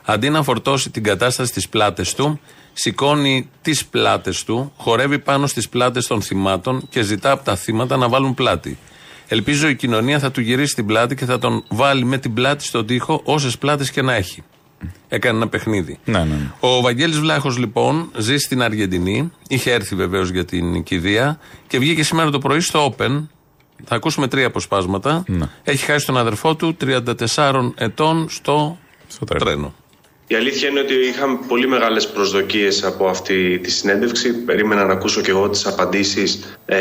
[0.05, 2.39] Αντί να φορτώσει την κατάσταση στις πλάτες του,
[2.73, 7.97] σηκώνει τις πλάτες του, χορεύει πάνω στις πλάτες των θυμάτων και ζητά από τα θύματα
[7.97, 8.77] να βάλουν πλάτη.
[9.27, 12.63] Ελπίζω η κοινωνία θα του γυρίσει την πλάτη και θα τον βάλει με την πλάτη
[12.65, 14.43] στον τοίχο όσες πλάτες και να έχει.
[15.07, 15.99] Έκανε ένα παιχνίδι.
[16.05, 16.51] Ναι, ναι, ναι.
[16.59, 19.31] Ο Βαγγέλης Βλάχος λοιπόν ζει στην Αργεντινή.
[19.47, 23.27] Είχε έρθει βεβαίως για την κηδεία και βγήκε σήμερα το πρωί στο Open.
[23.85, 25.23] Θα ακούσουμε τρία αποσπάσματα.
[25.27, 25.49] Ναι.
[25.63, 26.77] Έχει χάσει τον αδερφό του
[27.35, 29.45] 34 ετών στο, Στο τρένο.
[29.45, 29.73] τρένο.
[30.27, 34.33] Η αλήθεια είναι ότι είχαμε πολύ μεγάλες προσδοκίες από αυτή τη συνέντευξη.
[34.33, 36.77] Περίμενα να ακούσω και εγώ τις απαντήσεις ε,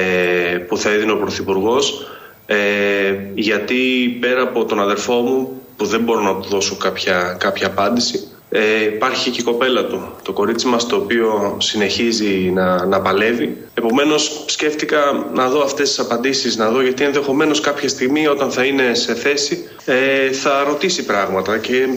[0.68, 2.06] που θα έδινε ο Πρωθυπουργός.
[2.46, 7.66] Ε, γιατί πέρα από τον αδερφό μου που δεν μπορώ να του δώσω κάποια, κάποια
[7.66, 13.00] απάντηση ε, υπάρχει και η κοπέλα του, το κορίτσι μας το οποίο συνεχίζει να, να
[13.00, 13.56] παλεύει.
[13.74, 18.64] Επομένως σκέφτηκα να δω αυτές τις απαντήσεις, να δω γιατί ενδεχομένως κάποια στιγμή όταν θα
[18.64, 21.88] είναι σε θέση ε, θα ρωτήσει πράγματα και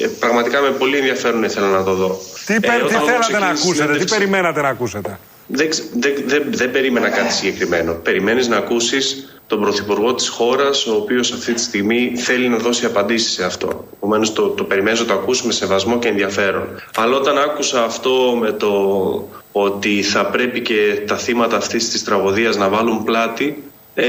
[0.00, 2.18] ε, πραγματικά με πολύ ενδιαφέρον ήθελα να το δω.
[2.46, 4.68] Τι, Ε, πε- τι όταν όμως θέλατε να ξεκίνησε η ακούσετε, τι συνέντευξη- περιμένατε να
[4.68, 7.92] ακούσετε; δεν, ξ- δεν, δεν, δεν περίμενα κάτι συγκεκριμένο.
[7.92, 12.84] Περιμένεις να ακούσεις τον Πρωθυπουργό της χώρας, ο οποίος αυτή τη στιγμή θέλει να δώσει
[12.84, 13.88] απαντήσεις σε αυτό.
[13.96, 16.82] Επομένως το, το περιμένεις να το ακούσεις με σεβασμό και ενδιαφέρον.
[16.96, 18.70] Αλλά όταν άκουσα αυτό με το
[19.52, 23.62] ότι θα πρέπει και τα θύματα αυτής της τραγωδίας να βάλουν πλάτη,
[23.94, 24.04] ε,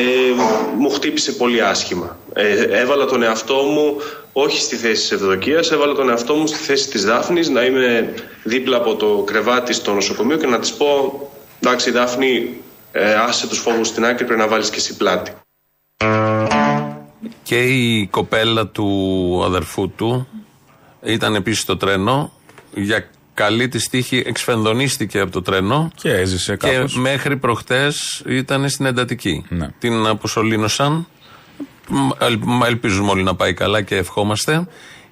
[0.77, 2.17] μου χτύπησε πολύ άσχημα.
[2.33, 3.95] Ε, έβαλα τον εαυτό μου
[4.33, 8.13] όχι στη θέση της Ευδοκίας, έβαλα τον εαυτό μου στη θέση της Δάφνης να είμαι
[8.43, 11.19] δίπλα από το κρεβάτι στο νοσοκομείο και να της πω
[11.59, 15.31] εντάξει Δάφνη ε, άσε τους φόβους στην άκρη πρέπει να βάλεις και εσύ πλάτη.
[17.43, 20.27] Και η κοπέλα του αδερφού του
[21.03, 22.31] ήταν επίσης στο τρένο.
[22.73, 25.91] Για καλή της τύχη εξφενδονίστηκε από το τρένο.
[25.95, 26.95] Και έζησε Και κάπως.
[26.95, 29.45] μέχρι προχτές ήταν στην εντατική.
[29.49, 29.69] Ναι.
[29.79, 31.07] Την αποσωλήνωσαν.
[31.91, 34.67] Μ, ελ- μ, Ελπίζουμε όλοι να πάει καλά και ευχόμαστε.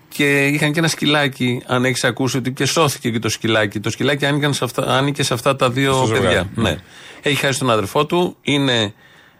[0.09, 3.79] Και είχαν και ένα σκυλάκι, αν έχεις ακούσει ότι και σώθηκε και το σκυλάκι.
[3.79, 6.19] Το σκυλάκι άνοικαν σε αυτά, άνοικε σε αυτά τα δύο Στο παιδιά.
[6.21, 6.75] ζευγάρι, Ναι.
[7.21, 8.93] Έχει χάσει τον αδερφό του, είναι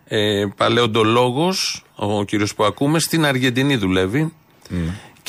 [0.05, 4.33] ε, παλαιοντολόγος, ο κύριος που ακούμε, στην Αργεντινή δουλεύει.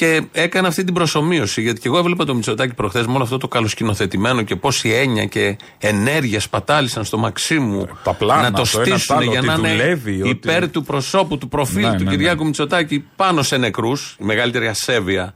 [0.01, 1.63] Και έκανε αυτή την προσωμείωση.
[1.63, 5.25] Γιατί και εγώ έβλεπα το Μητσοτάκι προχθές με όλο αυτό το καλοσκηνοθετημένο και πόση έννοια
[5.25, 9.39] και ενέργεια σπατάλησαν στο Μαξίμου τα πλάνα, να το το ένα στήσουν τ' άλλο, για
[9.39, 12.45] ότι να είναι δουλεύει, ότι- υπέρ του προσώπου, του προφίλ Ναι, του ναι, Κυριάκου ναι.
[12.45, 14.17] Μητσοτάκη πάνω σε νεκρούς.
[14.21, 15.35] Η μεγαλύτερη ασέβεια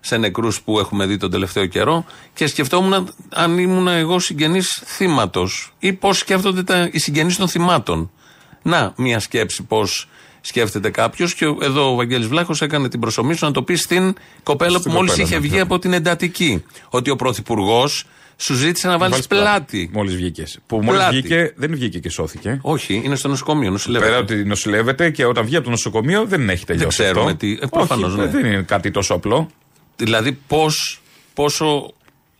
[0.00, 2.04] σε νεκρούς που έχουμε δει τον τελευταίο καιρό.
[2.34, 8.10] Και σκεφτόμουν αν ήμουν εγώ συγγενής θύματος ή πώς σκέφτονται τα, οι συγγενείς των θυμάτων.
[8.62, 10.08] Να, μία σκέψη πώς
[10.46, 11.34] σκέφτεται κάποιος.
[11.34, 14.90] Και εδώ ο Βαγγέλης Βλάχος έκανε την προσωμή σου να το πει στην κοπέλα Στην
[14.90, 15.60] που μόλις κοπέλα, είχε ναι, βγει ναι.
[15.60, 16.64] από την εντατική.
[16.88, 18.04] Ότι ο πρωθυπουργός
[18.36, 19.90] σου ζήτησε να βάλεις πλάτη.
[19.92, 20.58] Μόλις βγήκες.
[20.66, 21.16] Που μόλις Πλάτη.
[21.16, 22.58] βγήκε, δεν βγήκε και σώθηκε.
[22.62, 24.10] Όχι, είναι στο νοσοκομείο, νοσηλεύεται.
[24.10, 27.02] Πέρα ότι νοσηλεύεται και όταν βγει από το νοσοκομείο δεν έχει τελειώσει.
[27.02, 27.36] ξέρουμε αυτό.
[27.36, 28.26] τι- ε, προφανώς, Όχι, ναι.
[28.26, 29.48] Δεν είναι κάτι τόσο απλό.
[29.96, 31.00] Δηλαδή, πώς,
[31.34, 31.92] πόσο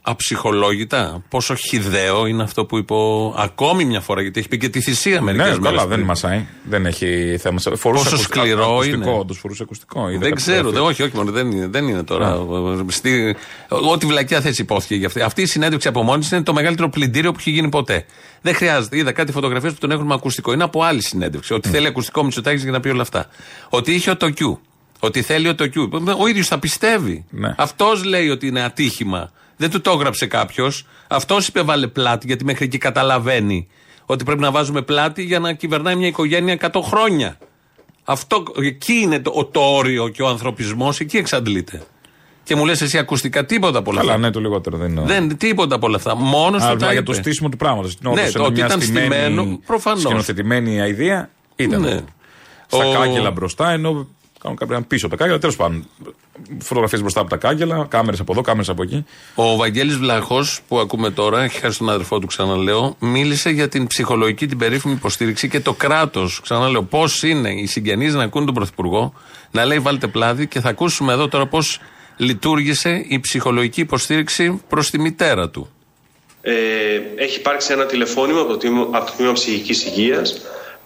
[0.06, 4.68] αψυχολόγητα, πόσο χιδαίο είναι αυτό που είπε ο- ακόμη μια φορά, γιατί έχει πει και
[4.68, 6.06] τη θυσία μερικές Ναι, μέρες καλά, δεν πριν.
[6.06, 6.46] μασάει.
[6.64, 7.58] Δεν έχει θέμα.
[7.60, 9.18] Φορούσε Πόσο ακουσ- σκληρό ακουστικό, είναι.
[9.18, 10.00] όντως φορούσε ακουστικό.
[10.00, 10.80] Είδα Δεν κάποια ξέρω, φωτογραφία.
[10.82, 12.46] δεν, όχι, όχι, μόνο, δεν, είναι, δεν είναι τώρα.
[12.88, 13.36] Στη,
[13.68, 15.20] ό,τι βλακιά θέση υπόθηκε για αυτή.
[15.20, 18.04] Αυτή η συνέντευξη από μόνη της είναι το μεγαλύτερο πλυντήριο που έχει γίνει ποτέ.
[18.42, 18.96] Δεν χρειάζεται.
[18.96, 20.52] Είδα κάτι φωτογραφίες που τον έχουν με ακουστικό.
[20.52, 21.54] Είναι από άλλη συνέντευξη.
[21.54, 23.26] Ότι θέλει ακουστικό Μητσοτάκης για να πει όλα αυτά.
[23.68, 24.60] Ότι είχε ο τοκιού.
[25.00, 25.88] Ότι θέλει ο τοκιού.
[26.18, 27.24] Ο ίδιος τα πιστεύει.
[27.30, 27.54] Ναι.
[27.58, 29.30] Αυτός λέει ότι είναι ατύχημα.
[29.56, 30.86] Δεν του το έγραψε κάποιος.
[31.08, 33.66] Αυτός είπε βάλε πλάτη, γιατί μέχρι εκεί καταλαβαίνει
[34.06, 37.38] ότι πρέπει να βάζουμε πλάτη για να κυβερνάει μια οικογένεια 100 χρόνια.
[38.04, 41.82] Αυτό, εκεί είναι το, το όριο και ο ανθρωπισμός, εκεί εξαντλείται.
[42.42, 44.26] Και μου λες εσύ ακουστικά τίποτα από όλα Καλά, αυτά.
[44.26, 45.02] ναι, το λιγότερο δεν είναι.
[45.02, 46.16] Δεν, τίποτα από όλα αυτά.
[46.16, 47.02] Μόνος Αλλά του τα για είπε.
[47.04, 47.98] το στήσιμο του πράγματος.
[48.00, 50.00] Ναι, το ότι ήταν στημένο, προφανώς.
[50.02, 51.80] Σκηνοθετημένη αηδία ήταν.
[51.80, 52.00] Ναι.
[52.66, 54.08] Στα Ο- κάγκελα μπροστά, ενώ
[54.44, 55.40] κάνουν κάποια πίσω από τα κάγκελα.
[55.40, 55.87] Τέλος πάντων,
[56.59, 59.04] φωτογραφίες μπροστά από τα κάγκελα, κάμερες από εδώ, κάμερες από εκεί.
[59.35, 63.87] Ο Βαγγέλης Βλαχός που ακούμε τώρα, έχει χάσει τον αδερφό του, ξαναλέω, μίλησε για την
[63.87, 66.40] ψυχολογική, την περίφημη υποστήριξη και το κράτος.
[66.40, 69.12] Ξαναλέω, πώς είναι οι συγγενείς να ακούν τον Πρωθυπουργό
[69.50, 71.80] να λέει βάλτε πλάδι και θα ακούσουμε εδώ τώρα πώς
[72.16, 75.68] λειτουργήσε η ψυχολογική υποστήριξη προς τη μητέρα του.
[76.40, 76.52] Ε,
[77.16, 80.40] έχει υπάρξει ένα τηλεφώνημα από το τμήμα, από το τμήμα ψυχικής υγείας.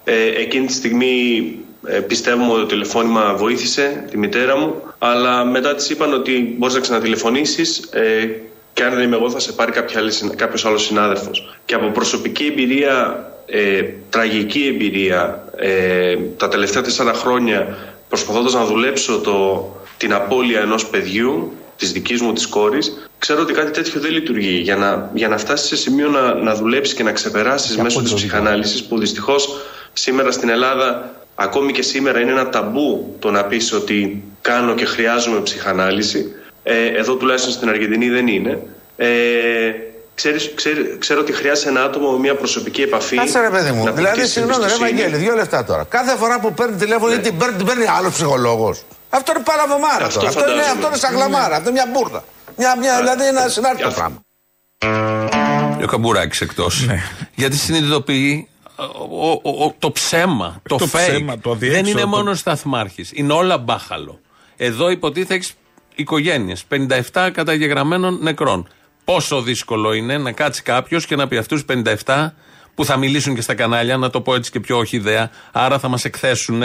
[0.05, 1.55] Ε, εκείνη τη στιγμή
[1.87, 6.75] ε, πιστεύουμε ότι το τηλεφώνημα βοήθησε τη μητέρα μου, αλλά μετά της είπαν ότι μπορείς
[6.75, 8.29] να ξανατηλεφωνήσεις ε,
[8.73, 11.59] και αν δεν είμαι εγώ θα σε πάρει κάποια άλλη, συνα- κάποιος άλλος συνάδελφος.
[11.64, 17.77] Και από προσωπική εμπειρία, ε, τραγική εμπειρία, ε, τα τελευταία τέσσερα χρόνια
[18.09, 23.53] προσπαθώντας να δουλέψω το, την απώλεια ενός παιδιού, της δικής μου της κόρης, ξέρω ότι
[23.53, 24.59] κάτι τέτοιο δεν λειτουργεί.
[24.59, 28.14] Για να, για να φτάσεις σε σημείο να, να δουλέψεις και να ξεπεράσεις μέσω της
[28.14, 29.61] ψυχανάλυσης, που δυστυχώς
[29.93, 34.85] σήμερα στην Ελλάδα, ακόμη και σήμερα, είναι ένα ταμπού το να πεις ότι κάνω και
[34.85, 36.33] χρειάζομαι ψυχανάλυση.
[36.62, 38.62] Ε, εδώ τουλάχιστον στην Αργεντινή δεν είναι.
[38.96, 39.07] Ε,
[40.14, 43.16] ξέρεις, ξέρει- ξέρω ότι χρειάζεται ένα άτομο με μια προσωπική επαφή.
[43.16, 43.85] Κάτσε ρε παιδί μου.
[43.85, 45.01] να Δηλαδή, αποκτήσει συγγνώμη, ρε εμπιστοσύνη.
[45.01, 45.85] Βαγγέλη, δύο λεφτά τώρα.
[45.88, 48.83] Κάθε φορά που παίρνει τηλέφωνο ή την παίρνει, την παίρνει άλλος ψυχολόγος.
[49.11, 50.29] Αυτό είναι παραβομάρα Αυτό τώρα.
[50.29, 50.72] Αυτό είναι, φαντάζομαι.
[50.74, 51.57] αυτό είναι σαγλαμάρα.
[51.57, 52.24] Αυτό είναι μια μπουρδα.
[52.57, 54.01] Μια, μια, δηλαδή ένα συνάρτητο αυτό.
[54.01, 54.20] πράγμα.
[55.83, 56.87] Ο Καμπουράκης εκτός.
[57.35, 58.48] Γιατί συνειδητοποιεί
[59.11, 60.88] ο- ο- ο- το ψέμα, το, Το fake.
[61.09, 63.11] ψέμα, το δεν αδιέξοδο, είναι το- μόνο σταθμάρχης.
[63.14, 64.21] Είναι όλα μπάχαλο.
[64.57, 65.53] Εδώ υποτίθεται έχεις
[65.95, 66.64] οικογένειες.
[66.64, 68.69] 57 καταγεγραμμένων νεκρών.
[69.05, 72.35] Πόσο δύσκολο είναι να κάτσει κάποιος και να πει αυτούς του 57
[72.75, 75.79] που θα μιλήσουν και στα κανάλια, να το πω έτσι και πιο όχι ιδέα, άρα
[75.79, 76.62] θα μας εκθέσουν.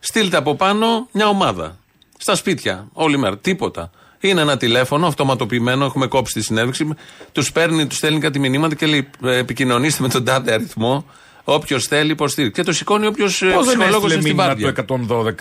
[0.00, 1.78] Στείλτε από πάνω μια ομάδα.
[2.18, 3.38] Στα σπίτια, όλη μέρα.
[3.38, 3.90] Τίποτα.
[4.20, 6.88] Είναι ένα τηλέφωνο αυτοματοποιημένο, έχουμε κόψει τη συνέντευξη.
[7.32, 11.04] Τους παίρνει, τους στέλνει κάτι μηνύματα και λέει: «Ε, Επικοινωνήστε με τον τάδε αριθμό.
[11.50, 12.60] Όποιος θέλει υποστήριξη.
[12.60, 14.84] Και το σηκώνει όποιος Πώς δεν ψυχολόγος έστειλε είναι στην μήνυμα βάρδια.
[14.84, 14.96] το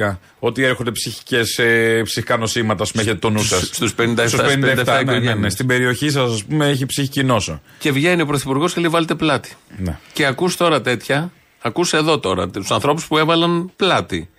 [0.08, 4.02] 112 ότι έρχονται ψυχικές ε, ψυχικά νοσήματα, ας πούμε, έχετε το νου σας; Στους 57,
[4.02, 5.00] 57 ναι, ναι, ναι.
[5.02, 5.54] οικογένειες.
[5.54, 7.62] Στην περιοχή σας, ας πούμε, έχει ψυχική νόσο.
[7.80, 9.54] Και βγαίνει ο Πρωθυπουργός και λέει: Βάλτε πλάτη.
[9.78, 10.00] Ναι.
[10.13, 14.30] Και ακούς τώρα τέτοια, ακούς εδώ τώρα τους ανθρώπους που έβαλαν πλάτη.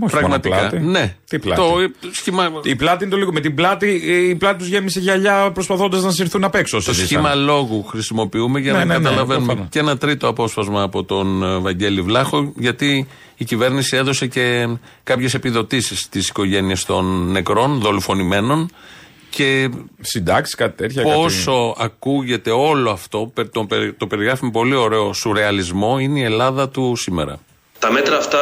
[0.00, 0.56] Όχι Πραγματικά.
[0.56, 0.84] μόνο πλάτη.
[0.86, 1.14] Ναι.
[1.28, 1.60] Τι πλάτη.
[1.60, 1.76] Το
[2.12, 3.32] σχήμα, Η πλάτη είναι το λίγο.
[3.32, 6.76] Με την πλάτη, ε, η πλάτη τους γέμισε γυαλιά προσπαθώντας να συρθούν απ' έξω.
[6.76, 7.06] το συζήσαν.
[7.06, 9.44] σχήμα λόγου χρησιμοποιούμε για Ναι, να ναι, ναι, καταλαβαίνουμε.
[9.46, 9.68] προφανώς.
[9.70, 14.68] και ένα τρίτο απόσπασμα από τον ε, Βαγγέλη Βλάχο, γιατί η κυβέρνηση έδωσε και
[15.02, 18.70] κάποιες επιδοτήσεις στις οικογένειες των νεκρών, δολοφονημένων.
[19.30, 19.70] Και
[20.00, 21.02] Συντάξεις, κάτι τέτοια.
[21.02, 26.18] κάτι- πόσο ακούγεται όλο αυτό, πε- το, περι- το περιγράφει με πολύ ωραίο σουρεαλισμό, είναι
[26.18, 27.38] η Ελλάδα του σήμερα.
[27.78, 28.38] Τα μέτρα αυτά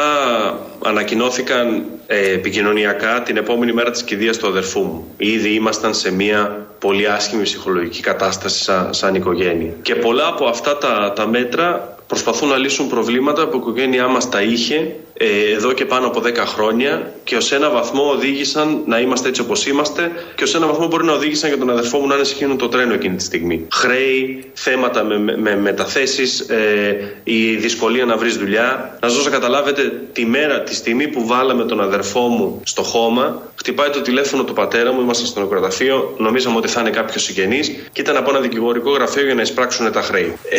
[0.85, 5.15] ανακοινώθηκαν ε, επικοινωνιακά την επόμενη μέρα της κηδείας του αδερφού μου.
[5.17, 9.73] Ήδη ήμασταν σε μια πολύ άσχημη ψυχολογική κατάσταση σαν, σαν οικογένεια.
[9.83, 14.29] Και πολλά από αυτά τα, τα μέτρα προσπαθούν να λύσουν προβλήματα που η οικογένειά μας
[14.29, 18.99] τα είχε ε, εδώ και πάνω από 10 χρόνια και ως ένα βαθμό οδήγησαν να
[19.01, 22.07] είμαστε έτσι όπως είμαστε και ως ένα βαθμό μπορεί να οδήγησαν για τον αδερφό μου
[22.07, 23.67] να είναι σε το τρένο εκείνη τη στιγμή.
[23.73, 28.99] Χρέη, θέματα με, με, με μεταθέσεις, ε, η δυσκολία να βρεις δουλειά.
[29.01, 33.43] Να σα δώσω καταλάβετε τη μέρα, τη στιγμή που βάλαμε τον αδερφό μου στο χώμα,
[33.55, 37.69] χτυπάει το τηλέφωνο του πατέρα μου, ήμασταν στο νεκροταφείο, νομίζαμε ότι θα είναι κάποιος συγγενής
[37.93, 40.37] και ήταν από ένα δικηγορικό γραφείο για να εισπράξουν τα χρέη.
[40.51, 40.59] Ε,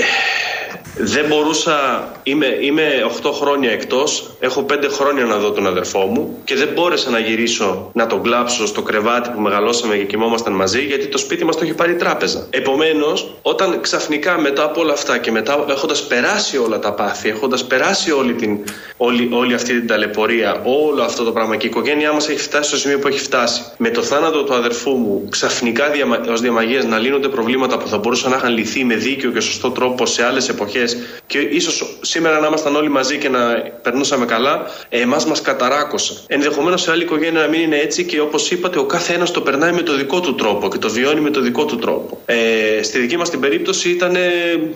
[0.99, 2.84] δεν μπορούσα, είμαι, είμαι
[3.23, 7.19] 8 χρόνια εκτός, έχω 5 χρόνια να δω τον αδερφό μου και δεν μπόρεσα να
[7.19, 11.58] γυρίσω να τον κλάψω στο κρεβάτι που μεγαλώσαμε και κοιμόμασταν μαζί γιατί το σπίτι μας
[11.58, 12.47] το είχε πάρει η τράπεζα.
[12.50, 17.65] Επομένως, όταν ξαφνικά μετά από όλα αυτά και μετά έχοντας περάσει όλα τα πάθη, έχοντας
[17.65, 18.60] περάσει όλη, την,
[18.97, 22.69] όλη, όλη αυτή την ταλαιπωρία, όλο αυτό το πράγμα και η οικογένειά μας έχει φτάσει
[22.69, 26.86] στο σημείο που έχει φτάσει, με το θάνατο του αδερφού μου ξαφνικά διαμα, ως διαμαγείας
[26.86, 30.23] να λύνονται προβλήματα που θα μπορούσαν να είχαν λυθεί με δίκιο και σωστό τρόπο σε
[30.23, 30.97] άλλες εποχές
[31.28, 33.40] και ίσως σήμερα να ήμασταν όλοι μαζί και να
[33.82, 36.13] περνούσαμε καλά, εμάς μας καταράκωσα.
[36.28, 39.42] Ενδεχομένως σε άλλη οικογένεια να μην είναι έτσι και όπως είπατε, ο κάθε ένας το
[39.42, 42.22] περνάει με το δικό του τρόπο και το βιώνει με το δικό του τρόπο.
[42.26, 44.16] Ε, στη δική μας την περίπτωση ήταν,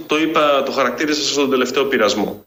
[0.07, 2.45] το είπα, το χαρακτήρισα στον τελευταίο πειρασμό.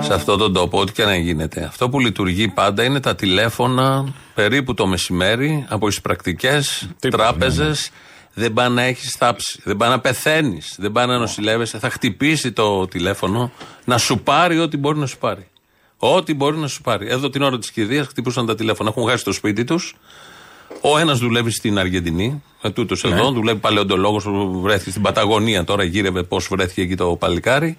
[0.00, 1.64] Σε αυτόν τον τόπο, ό,τι και να γίνεται.
[1.64, 6.60] Αυτό που λειτουργεί πάντα είναι τα τηλέφωνα περίπου το μεσημέρι από εισπρακτικέ
[6.98, 7.90] τράπεζες.
[7.90, 11.78] ναι, Δεν πάει να έχεις θάψει, δεν πάει να πεθαίνεις, δεν πάει να νοσηλεύεσαι.
[11.78, 13.52] Θα χτυπήσει το τηλέφωνο
[13.84, 15.48] να σου πάρει ό,τι μπορεί να σου πάρει.
[15.98, 17.08] Ό,τι μπορεί να σου πάρει.
[17.08, 18.88] Εδώ την ώρα της κηδείας χτυπούσαν τα τηλέφωνα.
[18.96, 19.94] Έχουν χάσει το σπίτι τους.
[20.80, 23.10] Ο ένας δουλεύει στην Αργεντινή, με τούτος Ναι.
[23.10, 25.64] εδώ, δουλεύει παλαιοντολόγος που βρέθηκε στην Παταγωνία.
[25.64, 27.76] Τώρα γύρευε πώς βρέθηκε εκεί το παλικάρι.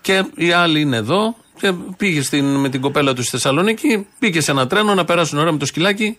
[0.00, 4.40] Και οι άλλοι είναι εδώ και πήγε στην, με την κοπέλα τους στη Θεσσαλονίκη, πήγε
[4.40, 6.18] σε ένα τρένο να περάσουν ώρα με το σκυλάκι.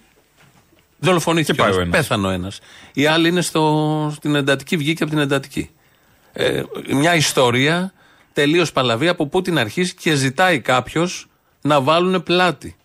[0.99, 1.51] Δολοφονήθηκε.
[1.51, 1.87] Και πάει ο ο ένας.
[1.95, 2.07] ένας.
[2.07, 2.59] Πέθανε ο ένας.
[2.93, 5.69] Οι άλλοι είναι στο, στην εντατική, βγήκε από την εντατική.
[6.33, 7.93] Ε, μια ιστορία
[8.33, 11.27] τελείως παλαβή από πού την αρχίσει και ζητάει κάποιος
[11.61, 12.75] να βάλουν πλάτη.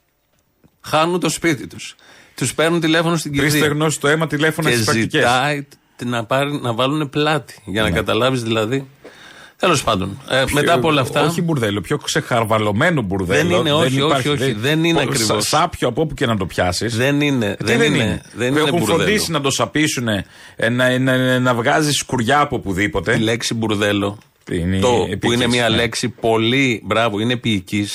[0.80, 1.94] Χάνουν το σπίτι τους.
[2.36, 3.64] Τους παίρνουν τηλέφωνο στην Τρεις κηδεία.
[3.64, 5.20] στεγνώσεις στο αίμα τηλέφωνα Και στις πρακτικές.
[5.20, 5.62] ζητάει
[5.96, 7.62] т- να, πάρει, να βάλουν πλάτη.
[7.66, 7.94] Για να Ναι.
[7.94, 8.88] καταλάβεις δηλαδή.
[9.62, 11.22] Τέλος πάντων, ε, μετά από όλα αυτά.
[11.22, 13.48] Όχι μπουρδέλο, πιο ξεχαρβαλωμένο μπουρδέλο.
[13.48, 15.44] Δεν είναι, όχι, όχι, υπάρχει, όχι, δεν είναι Πο- ακριβώς.
[15.48, 16.96] σα- Σάπιο από όπου και να το πιάσεις.
[16.96, 17.56] Δεν είναι.
[17.58, 18.22] Τι δεν, δεν είναι, είναι.
[18.34, 18.98] Δεν Που είναι έχουν μπουρδέλο.
[18.98, 20.04] φροντίσει να το σαπίσουν,
[20.70, 23.14] να, να, να βγάζεις σκουριά από οπουδήποτε.
[23.16, 24.18] Η λέξη μπουρδέλο.
[24.50, 25.76] Είναι το, που επικής, είναι μια ναι.
[25.76, 26.82] λέξη πολύ.
[26.84, 27.88] Μπράβο, είναι ποιητική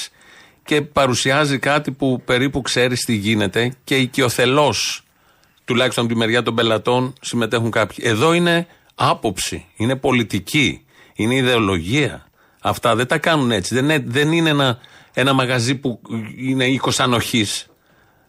[0.65, 5.03] και παρουσιάζει κάτι που περίπου ξέρεις τι γίνεται και οικειοθελώς,
[5.65, 7.97] τουλάχιστον από τη μεριά των πελατών, συμμετέχουν κάποιοι.
[8.08, 10.82] Εδώ είναι άποψη, είναι πολιτική,
[11.17, 12.25] είναι ιδεολογία.
[12.62, 13.73] Αυτά δεν τα κάνουν έτσι.
[13.75, 14.77] Δεν είναι, δεν είναι ένα,
[15.13, 16.01] ένα μαγαζί που
[16.38, 17.67] είναι οίκος ανοχής.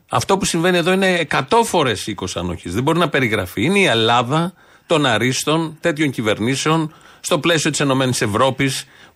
[0.09, 2.75] Αυτό που συμβαίνει εδώ είναι 100 φορές οίκος ανοχής.
[2.75, 3.65] Δεν μπορεί να περιγραφεί.
[3.65, 4.53] Είναι η Ελλάδα
[4.87, 7.87] των αρίστων τέτοιων κυβερνήσεων στο πλαίσιο της ΕΕ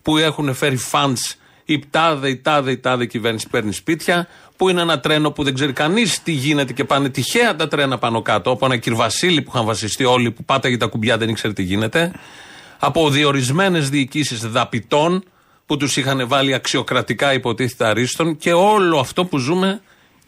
[0.01, 4.81] που έχουν φέρει funds η τάδε, η τάδε, η τάδε κυβέρνηση παίρνει σπίτια, που είναι
[4.81, 8.51] ένα τρένο που δεν ξέρει κανείς τι γίνεται και πάνε τυχαία τα τρένα πάνω κάτω.
[8.51, 12.11] Από ένα κυρβασίλη που είχαν βασιστεί όλοι που πάταγε τα κουμπιά δεν ήξερε τι γίνεται.
[12.85, 15.23] Από διορισμένες διοικήσεις δαπητών
[15.65, 19.81] που τους είχαν βάλει αξιοκρατικά υποτίθεται αρίστων και όλο αυτό που ζούμε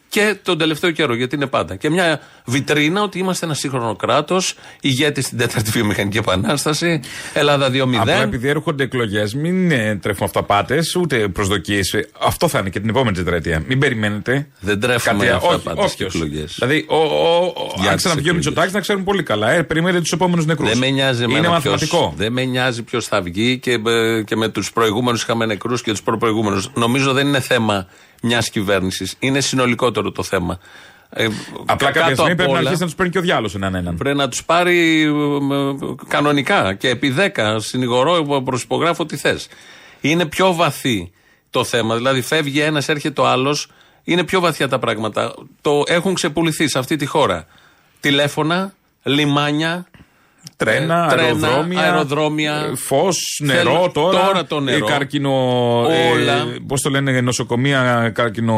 [0.08, 1.76] και τον τελευταίο καιρό, γιατί είναι πάντα.
[1.76, 7.00] Και μια βιτρίνα ότι είμαστε ένα σύγχρονο κράτος, ηγέτης στην τέταρτη βιομηχανική επανάσταση,
[7.34, 7.96] Ελλάδα 2-0.
[7.98, 11.94] Απλά επειδή έρχονται εκλογές, μην ε, τρέφουμε αυταπάτες ούτε προσδοκίες.
[12.20, 13.62] Αυτό θα είναι και την επόμενη τετραετία.
[13.66, 14.46] Μην περιμένετε.
[14.60, 16.22] Δεν τρέφουμε κάτι- αυταπάτες όχι, και όποιος.
[16.22, 16.54] εκλογές.
[16.58, 18.32] Δηλαδή, ο, ο, ο, Για αν τις ξαναβγεί ο εκλογές.
[18.32, 19.50] Μητσοτάκη να ξέρουν πολύ καλά.
[19.50, 20.68] Ε, περιμένετε τους επόμενους νεκρούς.
[20.68, 21.98] Δεν με νοιάζει Είναι εμένα μαθηματικό.
[21.98, 25.82] ποιος- δεν με νοιάζει ποιος θα βγει και, ε, και με τους προηγούμενους είχαμε νεκρούς
[25.82, 26.70] και τους προπροηγούμενους.
[26.74, 27.86] Νομίζω δεν είναι θέμα
[28.22, 29.14] μιας κυβέρνησης.
[29.18, 30.58] Είναι συνολικότερο το θέμα.
[31.10, 31.28] Ε,
[31.66, 33.52] Απλά κάτω κάποια στιγμή απ' πρέπει να όλα, αρχίσει να τους παίρνει και ο διάλογο
[33.56, 33.96] έναν έναν.
[33.96, 35.74] Πρέπει να τους πάρει ε, ε,
[36.08, 37.56] κανονικά και επί 10.
[37.58, 39.48] Συνηγορώ, προσυπογράφω ό,τι θες.
[40.00, 41.12] Είναι πιο βαθύ
[41.50, 41.96] το θέμα.
[41.96, 43.70] Δηλαδή, φεύγει ένας, έρχεται ο άλλος.
[44.04, 45.34] Είναι πιο βαθιά τα πράγματα.
[45.60, 47.46] Το έχουν ξεπουληθεί σε αυτή τη χώρα.
[48.00, 49.86] Τηλέφωνα, λιμάνια,
[50.56, 52.72] Τρένα, ε, τρένα, αεροδρόμια, αεροδρόμια.
[52.76, 54.26] φως, νερό Θέλω- τώρα.
[54.26, 54.86] τώρα το νερό.
[54.86, 55.32] ε, Κάρκινο.
[56.12, 56.46] Όλα.
[56.66, 58.54] Πώς το λένε, νοσοκομεία, κάρκινο.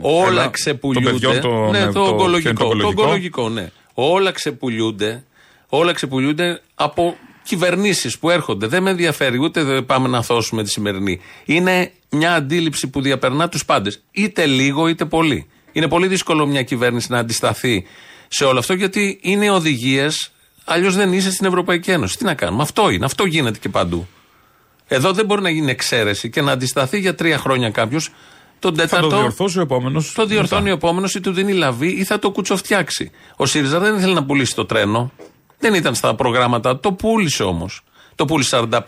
[0.00, 1.10] Όλα Έλα, ξεπουλιούνται.
[1.10, 3.02] Των παιδιών, το, ναι, το, ποιο είναι ογκολογικό, το το ογκολογικό.
[3.02, 3.70] ογκολογικό, ναι.
[3.94, 5.24] Όλα ξεπουλιούνται.
[5.68, 8.66] Όλα ξεπουλιούνται από κυβερνήσεις που έρχονται.
[8.66, 11.20] Δεν με ενδιαφέρει ούτε δεν πάμε να θώσουμε τη σημερινή.
[11.44, 14.02] Είναι μια αντίληψη που διαπερνά τους πάντες.
[14.10, 15.46] Είτε λίγο είτε πολύ.
[15.72, 17.84] Είναι πολύ δύσκολο μια κυβέρνηση να αντισταθεί
[18.28, 20.32] σε όλο αυτό γιατί είναι οδηγίες.
[20.64, 22.16] Αλλιώς δεν είσαι στην Ευρωπαϊκή Ένωση.
[22.18, 23.04] Τι να κάνουμε; Αυτό είναι.
[23.04, 24.06] Αυτό γίνεται και παντού.
[24.88, 28.10] Εδώ δεν μπορεί να γίνει εξαίρεση και να αντισταθεί για τρία χρόνια κάποιος.
[28.58, 29.08] Τον Θα τέταρτο.
[29.08, 30.12] το διορθώσει ο επόμενος.
[30.12, 33.10] Το διορθώνει ο επόμενος ή του δίνει λαβή ή θα το κουτσοφτιάξει.
[33.36, 35.12] Ο ΣΥΡΙΖΑ δεν ήθελε να πουλήσει το τρένο.
[35.58, 36.80] Δεν ήταν στα προγράμματα.
[36.80, 37.82] Το πούλησε όμως.
[38.14, 38.80] Το πούλησε 45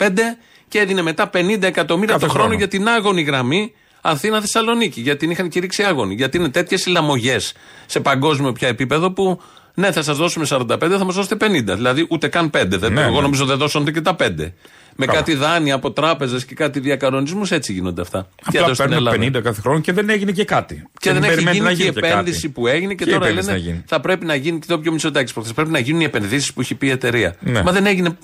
[0.69, 2.59] και έδινε μετά 50 εκατομμύρια Κάθε το χρόνο χρόνο.
[2.59, 5.01] για την άγωνη γραμμή Αθήνα-Θεσσαλονίκη.
[5.01, 6.15] Γιατί την είχαν κηρύξει άγωνη.
[6.15, 7.53] Γιατί είναι τέτοιες οι λαμογές
[7.87, 9.41] σε παγκόσμιο πια επίπεδο που
[9.75, 10.67] ναι, θα σας δώσουμε 45,
[10.99, 11.75] θα μας δώσετε 50.
[11.75, 12.65] Δηλαδή ούτε καν 5.
[12.79, 13.21] Δεν, Ναι, εγώ ναι.
[13.21, 14.53] νομίζω δεν δώσονται και τα 5.
[14.97, 15.19] Με Καλά.
[15.19, 18.29] κάτι δάνεια από τράπεζες και κάτι διακανονισμούς έτσι γίνονται αυτά.
[18.37, 19.39] Και Απλά εδώ στην παίρνουμε Ελλάδα.
[19.39, 20.83] 50 κάθε χρόνο και δεν έγινε και κάτι.
[20.99, 22.49] Και δεν έχει περιμένετε γίνει να και η γίνει και επένδυση κάτι.
[22.49, 24.79] που έγινε και Ποια τώρα επένδυση λένε να γίνει; θα πρέπει να γίνει και το
[24.79, 25.55] πιο Μητσοτάκης προχθές.
[25.55, 27.35] Πρέπει να γίνουν οι επενδύσεις που έχει πει η εταιρεία.
[27.41, 27.63] Ναι.
[27.63, 28.17] Μα δεν έγινε 6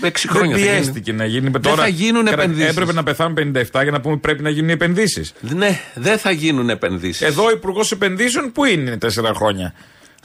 [0.00, 0.56] Δεν χρόνια.
[0.56, 0.70] θα γίνει.
[0.74, 1.48] πιέστηκε να γίνει.
[1.50, 2.70] Δεν Τώρα θα γίνουν κατα- επενδύσεις.
[2.70, 5.32] Έπρεπε να πεθάνουν 57 για να πούμε πρέπει να γίνουν οι επενδύσεις.
[5.40, 7.22] Ναι, δεν θα γίνουν επενδύσεις.
[7.26, 9.74] Εδώ ο Υπουργός Επενδύσεων που είναι 4 χρόνια;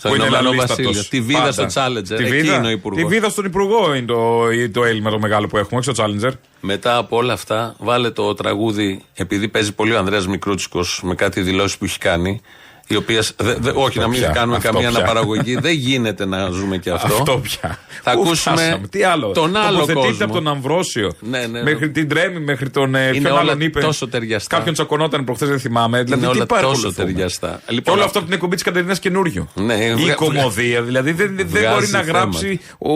[0.02, 0.86] Στο που είναι Ηνωμένο λαλίστατος.
[0.86, 1.10] Βασίλειος.
[1.10, 1.70] Τη βίδα Πάντα.
[1.70, 2.04] στο Challenger.
[2.04, 3.02] Τη Εκεί βίδα, είναι ο υπουργός.
[3.02, 6.32] Τη βίδα στον Υπουργό είναι το, το έλλειμμα το μεγάλο που έχουμε, όχι στο Challenger.
[6.60, 11.42] Μετά από όλα αυτά, βάλε το τραγούδι, επειδή παίζει πολύ ο Ανδρέας Μικρούτσικος με κάτι
[11.42, 12.42] δηλώσεις που έχει κάνει.
[12.92, 13.36] Οι οποίες.
[13.76, 14.98] όχι, να μην πια, κάνουμε αυτό καμία πια.
[14.98, 15.56] αναπαραγωγή.
[15.56, 17.14] δεν γίνεται να ζούμε και αυτό.
[17.16, 17.80] Αυτό πια.
[18.04, 20.26] Θα Πού ακούσουμε φτάσαμε, Τι άλλο; τον άλλο Τοποθετείτε κόσμο.
[20.26, 21.14] από τον Αμβρόσιο.
[21.20, 21.92] Ναι, ναι, μέχρι ναι.
[21.92, 22.96] την Τρέμι, μέχρι τον.
[22.96, 23.80] Ε, Είναι ποιον όλα άλλον είπε.
[23.80, 24.56] τόσο ταιριαστά.
[24.56, 26.04] Κάποιον τσακωνόταν προχθές, δεν θυμάμαι.
[26.04, 26.94] Δηλαδή, όλα τι τόσο παρακολουθούμε.
[27.12, 27.62] ταιριαστά.
[27.68, 29.48] Και Λοιπόν, όλο αυτό- αυτό από την εκπομπή της Κατερίνα καινούριου.
[29.54, 30.82] Ναι, Η βγα- κομμωδία.
[30.82, 32.20] Δηλαδή δεν, δεν βγάζει μπορεί να θέματα.
[32.20, 32.60] γράψει.
[32.78, 32.94] Ο,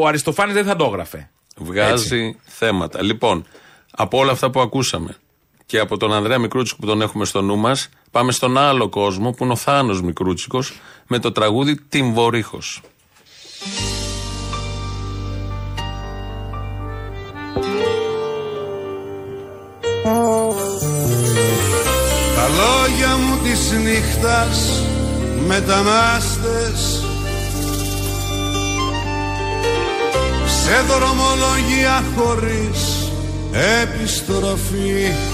[0.00, 1.30] ο Αριστοφάνης δεν θα το έγραφε.
[1.56, 3.02] Βγάζει θέματα.
[3.02, 3.46] Λοιπόν,
[3.90, 5.16] από όλα αυτά που ακούσαμε
[5.66, 9.30] και από τον Ανδρέα Μικρούτσικο που τον έχουμε στο νου μας, πάμε στον άλλο κόσμο
[9.30, 10.72] που είναι ο Θάνος Μικρούτσικος
[11.06, 12.58] με το τραγούδι Τιμβορύχο.
[22.34, 24.82] Τα λόγια μου της νύχτας
[25.46, 27.04] μετανάστες
[30.46, 33.10] Σε δρομολογία χωρίς
[33.82, 35.33] επιστροφή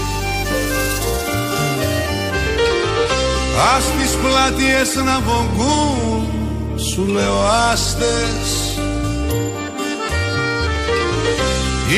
[3.75, 6.27] Ας τις πλατείες να βογκούν
[6.75, 8.79] σου λέω άστες.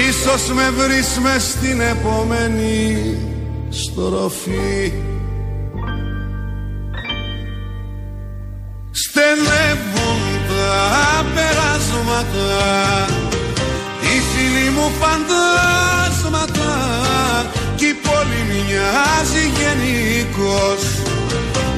[0.09, 3.17] Ίσως με βρεις μες στην επόμενη
[3.69, 4.93] στροφή.
[8.91, 12.51] Στενεύουν τα περάσματα
[14.01, 16.71] Οι φίλοι μου φαντάσματα
[17.75, 21.12] Κι η πόλη μοιάζει γενικός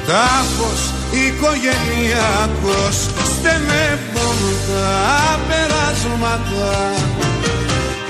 [0.07, 2.95] Τάφος οικογενειακός
[3.33, 6.93] Στενεύουν τα περάσματα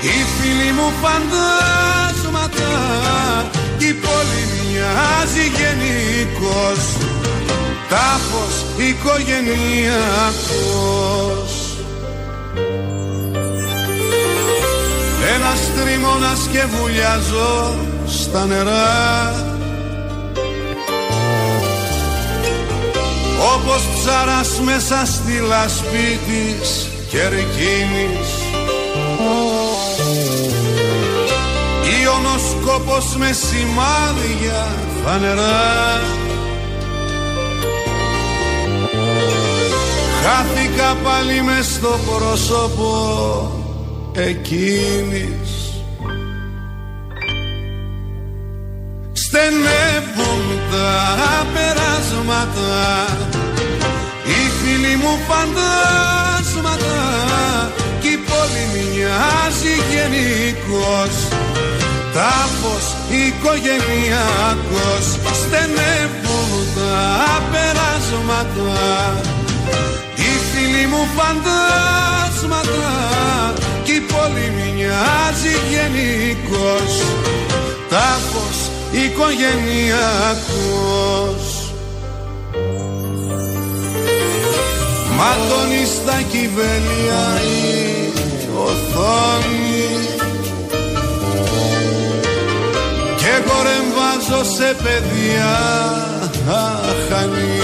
[0.06, 2.72] οι φίλοι μου φαντάσματα
[3.78, 6.80] Η πόλη μοιάζει γενικός
[7.88, 11.52] Τάφος οικογενειακός
[15.34, 17.74] Ένας τριμώνας και βουλιάζω
[18.06, 19.55] στα νερά
[23.40, 28.28] Όπως ψαράς μέσα στη λασπή της κερκίνης.
[32.04, 34.66] Ιωνοσκόπος με σημάδια
[35.04, 36.00] φανερά.
[40.22, 42.92] Χάθηκα πάλι μες στο πρόσωπο
[44.12, 45.50] εκείνης.
[49.12, 49.75] Στενεύουν
[50.70, 52.74] τα περάσματα.
[54.28, 56.96] Οι φίλοι μου φαντάσματα
[58.00, 61.14] Κι η πόλη μοιάζει γενικός
[62.14, 62.86] Τάφος
[63.20, 65.04] οικογενειακός
[65.40, 68.74] Στενεύουν τα περάσματα.
[70.14, 72.94] Οι φίλοι μου φαντάσματα
[73.84, 76.92] Κι η πόλη μοιάζει γενικός
[77.90, 81.72] Τάφος οικογενειακός.
[85.16, 87.42] Ματώνει στα κυβέλια η
[88.56, 89.84] οθόνη.
[93.16, 95.56] Και χορεμβάζω σε παιδιά
[96.90, 97.60] αχανή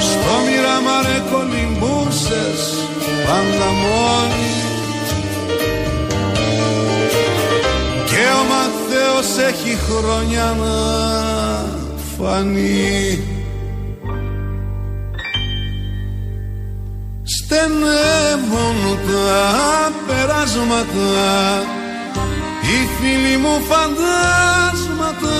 [0.00, 2.62] Στο μοιραμάρε κολυμπούσες
[3.26, 4.57] πάντα μόνη
[8.40, 10.76] ο Μαθαίος έχει χρόνια να
[12.16, 13.22] φανεί.
[17.36, 21.18] Στενεύουν τα περάσματα
[22.62, 25.38] Οι φίλοι μου φαντάσματα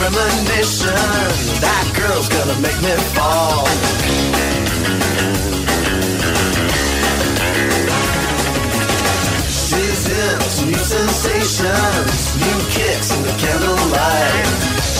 [0.01, 0.97] premonition
[1.61, 3.69] that girl's gonna make me fall.
[9.45, 14.49] She's into new sensations, new kicks in the candlelight.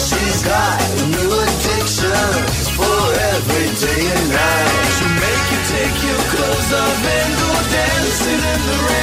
[0.06, 0.78] She's got
[1.18, 3.02] new addictions for
[3.34, 4.86] every day and night.
[4.94, 9.01] She'll make you take your clothes off and go dancing in the rain.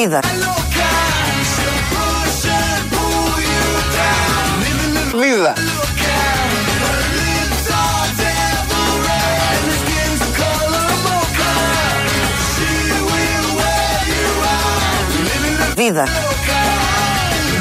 [0.00, 0.20] vida.
[5.12, 5.54] Vida.
[15.76, 16.04] Vida.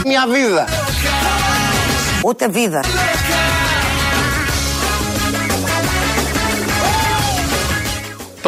[0.05, 0.65] Minha vida.
[2.23, 2.81] Outra vida.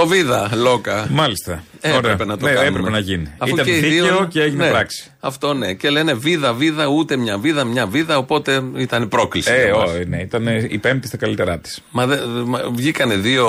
[0.01, 1.07] Το βίδα, Λόκα.
[1.11, 1.63] Μάλιστα.
[1.81, 1.99] Ε, Ωραία.
[1.99, 2.67] έπρεπε να το Ναι, κάνουμε.
[2.69, 3.27] έπρεπε να γίνει.
[3.37, 5.11] Αφού Ήταν και οι δύο- δίκαιο και έγινε ναι, πράξη.
[5.19, 5.73] Αυτό ναι.
[5.73, 8.17] Και λένε βίδα, βίδα, ούτε μια βίδα, μια βίδα.
[8.17, 9.51] Οπότε ήταν πρόκληση.
[9.51, 9.89] Ε, για μας.
[9.89, 11.81] όχι, ναι, ήταν η πέμπτη στα καλύτερά της.
[11.91, 13.47] Μα, δε, μα βγήκανε δύο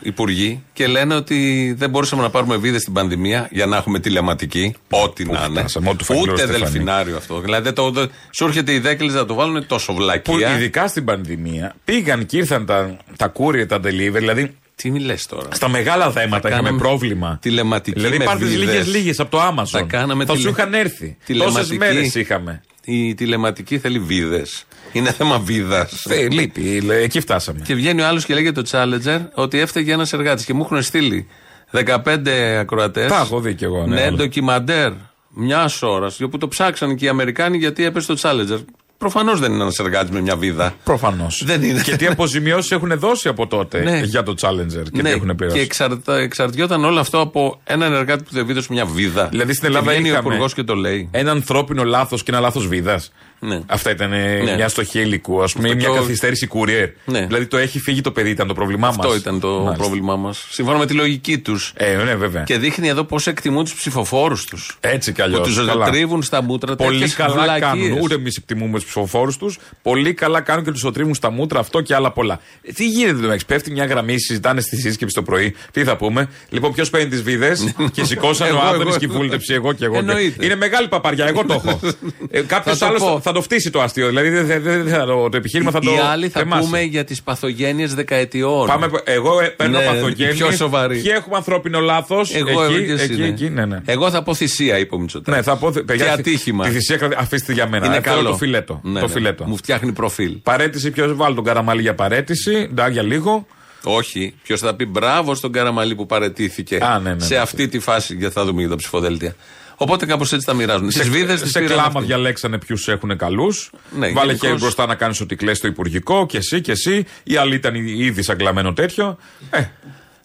[0.00, 4.74] υπουργοί και λένε ότι δεν μπορούσαμε να πάρουμε βίδες στην πανδημία για να έχουμε τηλεματική.
[4.90, 5.58] Ό,τι να είναι.
[5.58, 6.64] φτάσαμε, ό,τι του Φαγγέλου Ούτε Στεφανή.
[6.64, 7.40] δελφινάριο αυτό.
[7.40, 10.54] Δηλαδή δεν το, δεν- σου έρχεται η δέκελη να το βάλουν τόσο Που βλακία.
[10.56, 15.48] ειδικά στην πανδημία πήγαν και ήρθαν τα, τα courier, τα delivery, δηλαδή Τι μιλέ τώρα.
[15.52, 17.38] στα μεγάλα θέματα είχαμε κάναμε πρόβλημα.
[17.42, 18.00] Τηλεματική.
[18.00, 18.64] Δηλαδή με πάρτε βίδες.
[18.66, 19.68] λίγες λίγες από το Amazon.
[19.70, 21.06] Τα κάναμε Θα σου τηλε- είχαν έρθει.
[21.06, 21.76] Τόσες τηλεματική.
[21.78, 22.60] μέρες είχαμε.
[22.84, 24.64] Η τηλεματική θέλει βίδες.
[24.92, 26.04] Είναι θέμα βίδας.
[26.08, 27.60] Ε, λείπει, λέ, εκεί φτάσαμε.
[27.64, 30.82] Και βγαίνει ο άλλος και λέγεται το Challenger ότι έφταιγε ένας εργάτης και μου έχουν
[30.82, 31.26] στείλει
[31.70, 33.08] 15 ακροατές.
[33.10, 34.10] Τα έχω δει κι εγώ, ναι, Ναι, όλα.
[34.16, 34.92] ντοκιμαντέρ
[35.28, 36.10] μια ώρα.
[36.30, 38.64] Που το ψάξαν και οι Αμερικάνοι γιατί έπεσε το Challenger.
[38.98, 40.74] Προφανώς δεν είναι ένας εργάτης με μια βίδα.
[40.84, 41.42] Προφανώς.
[41.46, 41.80] Δεν είναι.
[41.82, 44.00] Και τι αποζημιώσεις έχουν δώσει από τότε Ναι.
[44.04, 45.58] για το Challenger και τι Ναι, έχουν και πληρώσει.
[45.60, 49.26] εξαρτα, εξαρτιόταν όλο αυτό από έναν εργάτη που δεν βίδωσε μια βίδα.
[49.28, 51.08] Δηλαδή στην Ελλάδα και βγαίνει ο είχαμε υπουργός και το λέει.
[51.12, 53.12] ένα ανθρώπινο λάθος και ένα λάθος βίδας.
[53.38, 53.60] Ναι.
[53.66, 54.54] Αυτά ήταν ε, Ναι.
[54.54, 56.88] μια στοχή υλικού, ας πούμε, Αυτό μια και ο- καθυστέρηση courier.
[57.04, 57.26] Ναι.
[57.26, 58.96] Δηλαδή το έχει φύγει το παιδί, ήταν το πρόβλημά μας.
[58.98, 60.46] Αυτό ήταν το πρόβλημά μας.
[60.50, 61.72] Σύμφωνα με τη λογική τους.
[61.76, 62.42] Ε, ναι, βέβαια.
[62.42, 64.76] Και δείχνει εδώ πώς εκτιμούν τους ψηφοφόρους τους.
[64.80, 65.48] Έτσι κι αλλιώς.
[65.56, 67.60] Που του τρίβουν στα μούτρα Πολύ τέτοιες καλά βλακίες.
[67.60, 67.98] κάνουν.
[68.02, 69.58] Ούτε εμείς εκτιμούμε τους ψηφοφόρους τους.
[69.82, 72.40] Πολύ καλά κάνουν και τους το τρίβουν στα μούτρα αυτό και άλλα πολλά.
[72.62, 73.46] Ε, τι γίνεται εδώ έξω.
[73.46, 75.54] Πέφτει μια γραμμή, συζητάνε στη σύσκεψη το πρωί.
[75.72, 78.98] Τι θα πούμε; Λοιπόν, ποιος παίρνει τις βίδες και σηκώσανε ο Εγώ, Άδωνη εγώ.
[78.98, 79.54] και η βούλτεψη.
[79.54, 79.96] Εγώ και εγώ.
[79.98, 80.44] Εννοείται.
[80.44, 81.26] Είναι μεγάλη παπαριά.
[81.26, 81.80] Εγώ το έχω.
[82.30, 83.20] ε, Κάποιος Θα το άλλος πω.
[83.26, 84.08] Θα το φτύσει το αστείο.
[84.08, 85.90] Δηλαδή δεν δεν- δεν θα το, το επιχείρημα θα το.
[85.92, 86.64] Οι άλλοι θα θεμάσει.
[86.64, 88.66] πούμε για τις παθογένειες δεκαετιών.
[88.66, 90.34] Πάμε, εγώ ε, παίρνω Ναι, παθογένειες.
[90.36, 91.00] πιο σοβαρή.
[91.00, 92.34] Και έχουμε ανθρώπινο λάθος.
[92.34, 93.26] Εγώ, εκεί, εγώ και εσύ, εκεί, ναι.
[93.26, 93.80] εκεί, ναι, ναι.
[93.84, 95.36] Εγώ θα πω θυσία, είπε ο Μητσοτάκης.
[95.36, 95.70] Ναι, θα πω.
[95.86, 96.64] παιδιά, και τη- ατύχημα.
[96.64, 97.86] Τη θυσία κρατη- αφήστε για μένα.
[97.86, 98.28] Είναι Ε, θέλω καλό.
[98.30, 98.80] Το φιλέτο.
[98.84, 99.12] Ναι, το ναι.
[99.12, 99.44] φιλέτο.
[99.44, 100.36] Μου φτιάχνει προφίλ.
[100.42, 102.70] Παρέτηση, ποιος βάλει τον καραμάλι για παρέτηση.
[102.74, 103.46] Ντά, για λίγο.
[103.84, 104.34] Όχι.
[104.42, 107.40] Ποιος θα πει μπράβο στον Καραμαλή που παρετήθηκε Α, ναι, ναι, σε ναι.
[107.40, 108.16] αυτή τη φάση.
[108.16, 109.34] Και θα δούμε για τα ψηφοδέλτια.
[109.76, 110.90] Οπότε κάπως έτσι τα μοιράζουν.
[110.90, 113.70] σε, Στι βίδε σε κλάμα διαλέξανε ποιους έχουν καλούς.
[113.90, 117.04] Ναι, Βάλε γενικώς- χέρι μπροστά να κάνεις ό,τι κλαις στο υπουργικό και εσύ και εσύ.
[117.22, 119.18] Οι άλλοι ήταν ήδη σαν κλαμμένο τέτοιο.
[119.50, 119.64] Ε,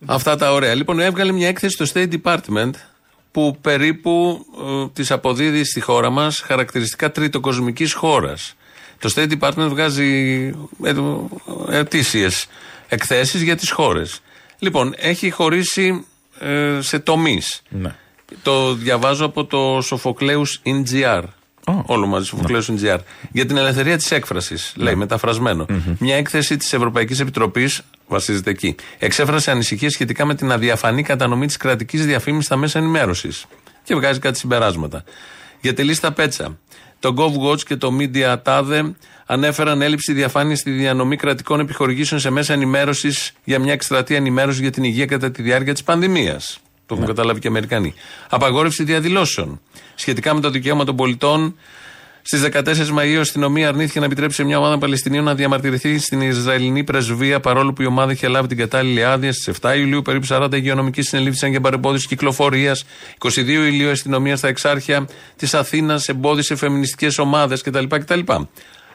[0.06, 0.76] Αυτά τα ωραία.
[0.76, 2.72] Λοιπόν, έβγαλε μια έκθεση στο State Department
[3.32, 4.45] που περίπου
[4.86, 8.56] ε, τις αποδίδει στη χώρα μας χαρακτηριστικά τριτοκοσμικής χώρας.
[8.99, 10.38] Το State Department βγάζει
[10.84, 10.93] ε,
[11.70, 12.47] ετήσιες
[12.88, 14.22] εκθέσεις για τις χώρες.
[14.60, 16.06] Λοιπόν, έχει χωρίσει
[16.39, 17.62] ε, σε τομείς.
[17.70, 17.95] ναι.
[18.43, 21.23] Το διαβάζω από το Σοφοκλέους NGR.
[21.86, 22.97] Όλο μαζί, Σοφοκλέους NGR.
[23.32, 25.65] Για την ελευθερία της έκφρασης, λέει, μεταφρασμένο.
[25.99, 31.57] Μια έκθεση της Ευρωπαϊκής Επιτροπής, βασίζεται εκεί, εξέφρασε ανησυχίες σχετικά με την αδιαφανή κατανομή της
[31.57, 33.45] κρατικής διαφήμισης στα μέσα ενημέρωσης.
[33.84, 35.03] Και βγάζει κάτι συμπεράσματα.
[35.61, 36.57] Για τη λίστα Πέτσα.
[36.99, 38.91] Το GovWatch και το Media Tade
[39.25, 44.71] ανέφεραν έλλειψη διαφάνειας στη διανομή κρατικών επιχορηγήσεων σε μέσα ενημέρωσης για μια εκστρατεία ενημέρωσης για
[44.71, 46.59] την υγεία κατά τη διάρκεια της πανδημίας.
[46.91, 47.93] Το έχουν καταλάβει και οι Αμερικανοί.
[48.29, 49.61] Απαγόρευση διαδηλώσεων.
[49.95, 51.55] Σχετικά με το δικαίωμα των πολιτών,
[52.21, 56.21] στις 14 Μαου η αστυνομία αρνήθηκε να επιτρέψει σε μια ομάδα Παλαιστινίων να διαμαρτυρηθεί στην
[56.21, 59.33] Ισραηλινή πρεσβεία παρόλο που η ομάδα είχε λάβει την κατάλληλη άδεια.
[59.33, 62.83] Στις 7 Ιουλίου περίπου 40 υγειονομικοί συνελήφθησαν για παρεμπόδιση κυκλοφορίας.
[63.19, 67.85] 22 Ιουλίου η αστυνομία στα εξάρχεια της Αθήνας εμπόδισε φεμινιστικές ομάδες κτλ.
[67.87, 68.19] κτλ.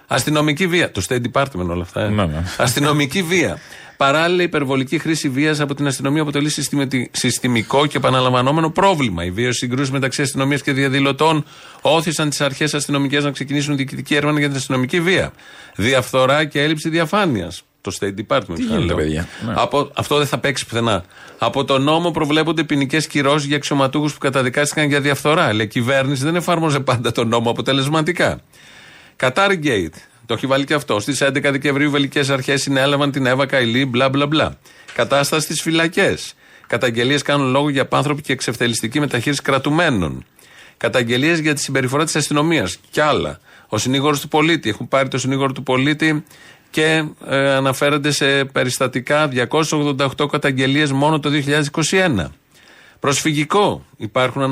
[0.07, 0.90] Αστυνομική βία.
[0.90, 2.01] Το State Department όλα αυτά.
[2.01, 2.09] ε.
[2.09, 2.42] Ναι, ναι.
[2.57, 3.59] Αστυνομική βία.
[3.97, 9.24] Παράλληλα, η υπερβολική χρήση βίας από την αστυνομία αποτελεί συστηματι- συστημικό και επαναλαμβανόμενο πρόβλημα.
[9.24, 11.44] Οι βίαιε συγκρούσει μεταξύ αστυνομίας και διαδηλωτών
[11.80, 15.32] όθησαν τις αρχές αστυνομικές να ξεκινήσουν διοικητική έρευνα για την αστυνομική βία.
[15.76, 17.62] Διαφθορά και έλλειψη διαφάνειας.
[17.80, 18.55] Το State Department.
[18.55, 18.97] Τι θα γίνεται, λέω.
[18.97, 19.53] παιδιά; Ναι.
[19.57, 21.05] Από, αυτό δεν θα παίξει πουθενά.
[21.38, 25.44] Από τον νόμο προβλέπονται ποινικές κυρώσεις για αξιωματούχους που καταδικάστηκαν για διαφθορά.
[25.44, 28.40] Αλλά η κυβέρνηση δεν εφάρμοζε πάντα τον νόμο αποτελεσματικά.
[29.16, 29.94] Κατάρι Γκέιτ.
[30.27, 31.01] Το έχει βάλει και αυτό.
[31.01, 34.59] Στις 11 Δεκεμβρίου, βελικές αρχές συνέλαβαν την Εύα Καηλή, μπλα μπλα μπλα.
[34.95, 36.35] Κατάσταση στις φυλακές.
[36.66, 40.24] Καταγγελίες κάνουν λόγο για πάνθρωπη και εξευτελιστική μεταχείριση κρατουμένων.
[40.77, 43.39] Καταγγελίες για τη συμπεριφορά της αστυνομίας και άλλα.
[43.68, 44.68] Ο συνήγορος του πολίτη.
[44.68, 46.24] Έχουν πάρει το συνήγορο του πολίτη
[46.70, 51.31] και ε, αναφέρονται σε περιστατικά 288 καταγγελίες μόνο το
[51.91, 52.27] 2021.
[53.01, 53.84] Προσφυγικό.
[53.97, 54.42] Υπάρχουν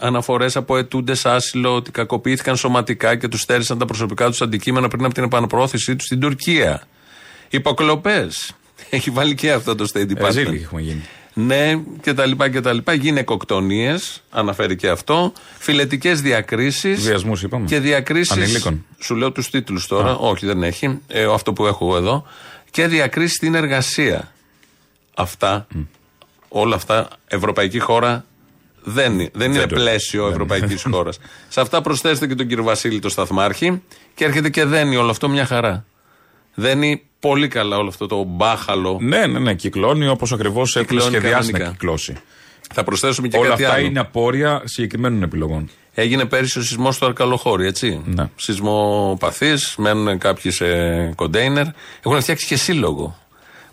[0.00, 5.04] αναφορές από ετούντες άσυλο ότι κακοποιήθηκαν σωματικά και τους στέρισαν τα προσωπικά τους αντικείμενα πριν
[5.04, 6.82] από την επαναπροώθησή τους στην Τουρκία.
[7.48, 8.54] Υποκλοπές.
[8.90, 10.20] Έχει βάλει και αυτό το State Department.
[10.20, 11.02] Ρεζίλη έχουμε γίνει.
[11.34, 12.92] Ναι, και τα λοιπά και τα λοιπά.
[12.92, 13.94] Γυναικοκτονίε,
[14.30, 15.32] αναφέρει και αυτό.
[15.58, 17.00] Φιλετικές διακρίσεις.
[17.06, 17.66] Βιασμούς είπαμε.
[17.66, 18.32] Και διακρίσει.
[18.32, 18.84] Ανηλίκων.
[18.98, 20.16] Σου λέω τους τίτλους τώρα.
[20.16, 21.00] Όχι, δεν έχει.
[21.06, 22.26] Ε, αυτό που έχω εγώ εδώ.
[22.70, 24.32] Και διακρίσεις στην εργασία.
[25.14, 25.66] Αυτά.
[26.56, 27.08] Όλα αυτά.
[27.26, 28.24] Ευρωπαϊκή χώρα
[28.82, 31.18] δεν, είναι- δεν είναι το- πλαίσιο δεν- ευρωπαϊκής χώρας.
[31.48, 33.82] Σε αυτά προσθέστε και τον κύριο Βασίλη το Σταθμάρχη
[34.14, 35.84] και έρχεται και δένει όλο αυτό μια χαρά.
[36.54, 38.98] Δένει πολύ καλά όλο αυτό το μπάχαλο.
[39.00, 41.70] Ναι, ναι, ναι, κυκλώνει όπως ακριβώς έχουν Κυκλώνει σχεδιάσει να κανονικά.
[41.70, 42.16] κυκλώσει.
[42.74, 43.86] Θα προσθέσουμε και Όλα κάτι αυτά άλλο.
[43.86, 45.70] είναι απόρρια συγκεκριμένων επιλογών.
[45.94, 48.02] Έγινε πέρυσι ο σεισμός στο Αρκαλοχώρι, έτσι.
[48.04, 48.28] Ναι.
[48.36, 50.64] Σεισμοπαθή, μένουν κάποιοι σε
[51.14, 51.64] κοντέινερ.
[52.04, 53.18] Έχουν φτιάξει και σύλλογο.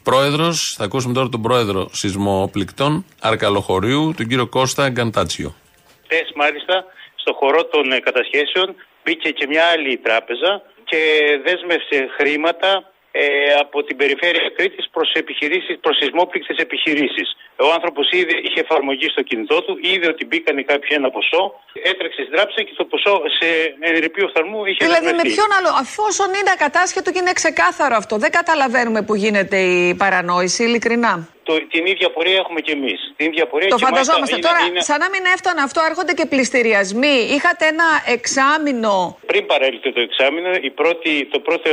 [0.04, 5.56] Πρόεδρος, θα ακούσουμε τώρα τον πρόεδρο σεισμοπληκτών Αρκαλοχωρίου, τον κύριο Κώστα Γκαντάτσιο.
[6.04, 6.86] Χθες, μάλιστα,
[7.16, 11.00] στο χορό των ε, κατασχέσεων μπήκε και μια άλλη τράπεζα και
[11.46, 13.24] δέσμευσε χρήματα ε,
[13.64, 17.28] από την περιφέρεια Κρήτης προς επιχειρήσεις, προς σεισμόπληκτες επιχειρήσεις.
[17.56, 21.44] Ο άνθρωπος είδε, είχε εφαρμογή στο κινητό του, είδε ότι μπήκαν κάποιοι ένα ποσό,
[21.92, 23.48] έτρεξε στην τράπεζα και το ποσό σε
[23.80, 25.34] ενρυπείο οφθαλμού είχε Δηλαδή με δεσμευτεί.
[25.36, 30.64] ποιον άλλο, αφόσον είναι ακατάσχετο και είναι ξεκάθαρο αυτό, δεν καταλαβαίνουμε που γίνεται η παρανόηση,
[30.64, 31.28] ειλικρινά.
[31.44, 33.00] Το, την ίδια πορεία έχουμε και εμείς.
[33.18, 34.36] Την ίδια πορεία Το και μάλιστα φανταζόμαστε.
[34.36, 37.16] είναι- Τώρα, είναι- σαν να μην έφτανε αυτό, έρχονται και πληστηριασμοί.
[37.36, 39.18] Είχατε ένα εξάμεινο.
[39.26, 41.70] Πριν παρέλθει το εξάμεινο, η πρώτη, το πρώτο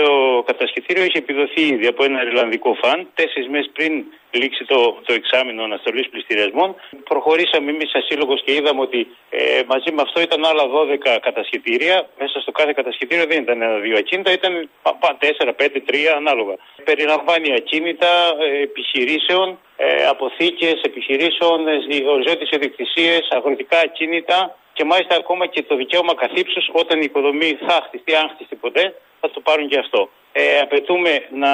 [0.46, 2.98] κατασχετήριο είχε επιδοθεί ήδη από ένα Ιρλανδικό φαν.
[3.14, 3.92] Τέσσερις μέρε πριν
[4.30, 6.74] λήξει το, το εξάμεινο αναστολής πληστηριασμών,
[7.04, 9.00] προχωρήσαμε εμείς σαν σύλλογος και είδαμε ότι
[9.30, 12.08] ε, μαζί με αυτό ήταν άλλα 12 κατασχετήρια.
[12.18, 16.54] Μέσα στο κάθε κατασχετήριο δεν ήταν ένα-δύο ακίνητα, ήταν 4, 5, 3 ανάλογα.
[16.84, 21.72] Περιλαμβάνει ακίνητα ε, επιχειρήσεων, ε, αποθήκες επιχειρήσεων, ε,
[22.14, 27.82] οριζόντιες ιδιοκτησίες, αγροτικά ακίνητα και μάλιστα ακόμα και το δικαίωμα καθύψους όταν η οικοδομή θα
[27.86, 30.00] χτιστεί, αν χτιστεί ποτέ, θα το πάρουν και αυτό.
[30.32, 31.10] Ε, απαιτούμε
[31.42, 31.50] να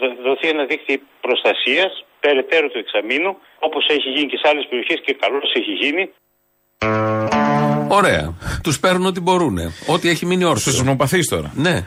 [0.00, 1.90] δο- δοθεί ένα δίκτυο προστασίας
[2.24, 6.02] περαιτέρω του εξαμήνου, όπως έχει γίνει και σε άλλες περιοχές και καλώς έχει γίνει.
[7.88, 8.34] Ωραία.
[8.62, 9.58] Τους παίρνουν ό,τι μπορούν.
[9.86, 10.60] Ό,τι έχει μείνει όρθιο.
[10.60, 11.52] Στους σεισμοπαθεί τώρα.
[11.54, 11.84] Ναι.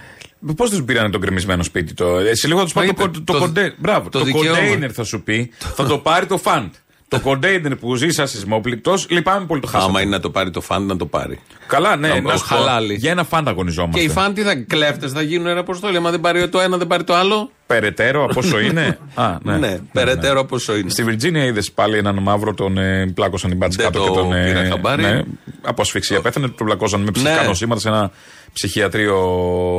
[0.56, 2.06] Πώς τους πήρανε το γκρεμισμένο σπίτι το.
[2.18, 4.26] Εσύ λίγο θα τους Μα πάρει το, είπε, κον- το, το- κοντε- Μπράβο, το το,
[4.26, 4.48] δικαίωμα.
[4.60, 5.52] κοντέινερ θα σου πει.
[5.76, 6.74] θα το πάρει το φαντ.
[7.14, 9.90] Το κοντέινερ που ζει σαν σεισμόπληκτο, λυπάμαι πολύ το χάσαμε.
[9.90, 11.40] Άμα είναι να το πάρει το φαν, να το πάρει.
[11.68, 12.94] Καλά, ναι, Να- να ο σου πω, χαλάλι.
[12.94, 14.00] Για ένα φαντ αγωνιζόμαστε.
[14.00, 15.98] Και οι φαν τι θα κλέφτες, θα γίνουν ένα αποστόλιο.
[15.98, 17.52] Άμα δεν πάρει το ένα, δεν πάρει το άλλο.
[17.68, 18.98] Περαιτέρω από όσο είναι.
[19.14, 19.58] Α, ναι.
[19.58, 20.90] Ναι, περαιτέρω από όσο είναι.
[20.90, 24.18] Στη Βιρτζίνια είδες πάλι έναν μαύρο, τον ε, πλάκωσαν οι μπάτσε Δεν κάτω το και
[24.20, 24.34] τον.
[24.34, 25.02] ε, πήρα χαμπάρι.
[25.04, 25.22] ναι,
[25.62, 27.48] από ασφυξία πέθανε, τον πλακώσαν με ψυχικά Ναι.
[27.48, 28.12] νοσήματα σε ένα
[28.54, 29.18] ψυχιατρείο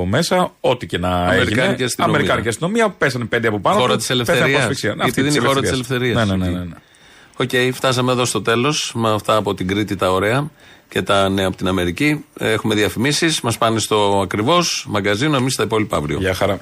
[0.09, 0.53] μέσα.
[0.61, 1.85] Ό,τι και να Αμερικάνικη έγινε.
[1.85, 2.15] αστυνομία.
[2.15, 2.89] Αμερικάνικη αστυνομία.
[2.91, 3.79] Πέσανε πέντε από πάνω.
[3.79, 4.61] Χώρα του, της πέθανε από ελευθερίας.
[4.63, 4.89] ασφυξία.
[4.91, 6.17] Γιατί Αυτή είναι της η χώρα της ελευθερίας.
[6.17, 6.49] ελευθερίας.
[6.51, 6.75] Ναι, ναι, ναι.
[7.39, 7.45] Ναι.
[7.45, 10.51] Οκ, φτάσαμε εδώ στο τέλος με αυτά από την Κρήτη τα ωραία
[10.89, 12.25] και τα νέα από την Αμερική.
[12.39, 16.19] Έχουμε διαφημίσεις, μας πάνε στο ακριβώς μαγκαζίνο, εμείς τα υπόλοιπα αύριο.
[16.19, 16.61] Γεια χαρά.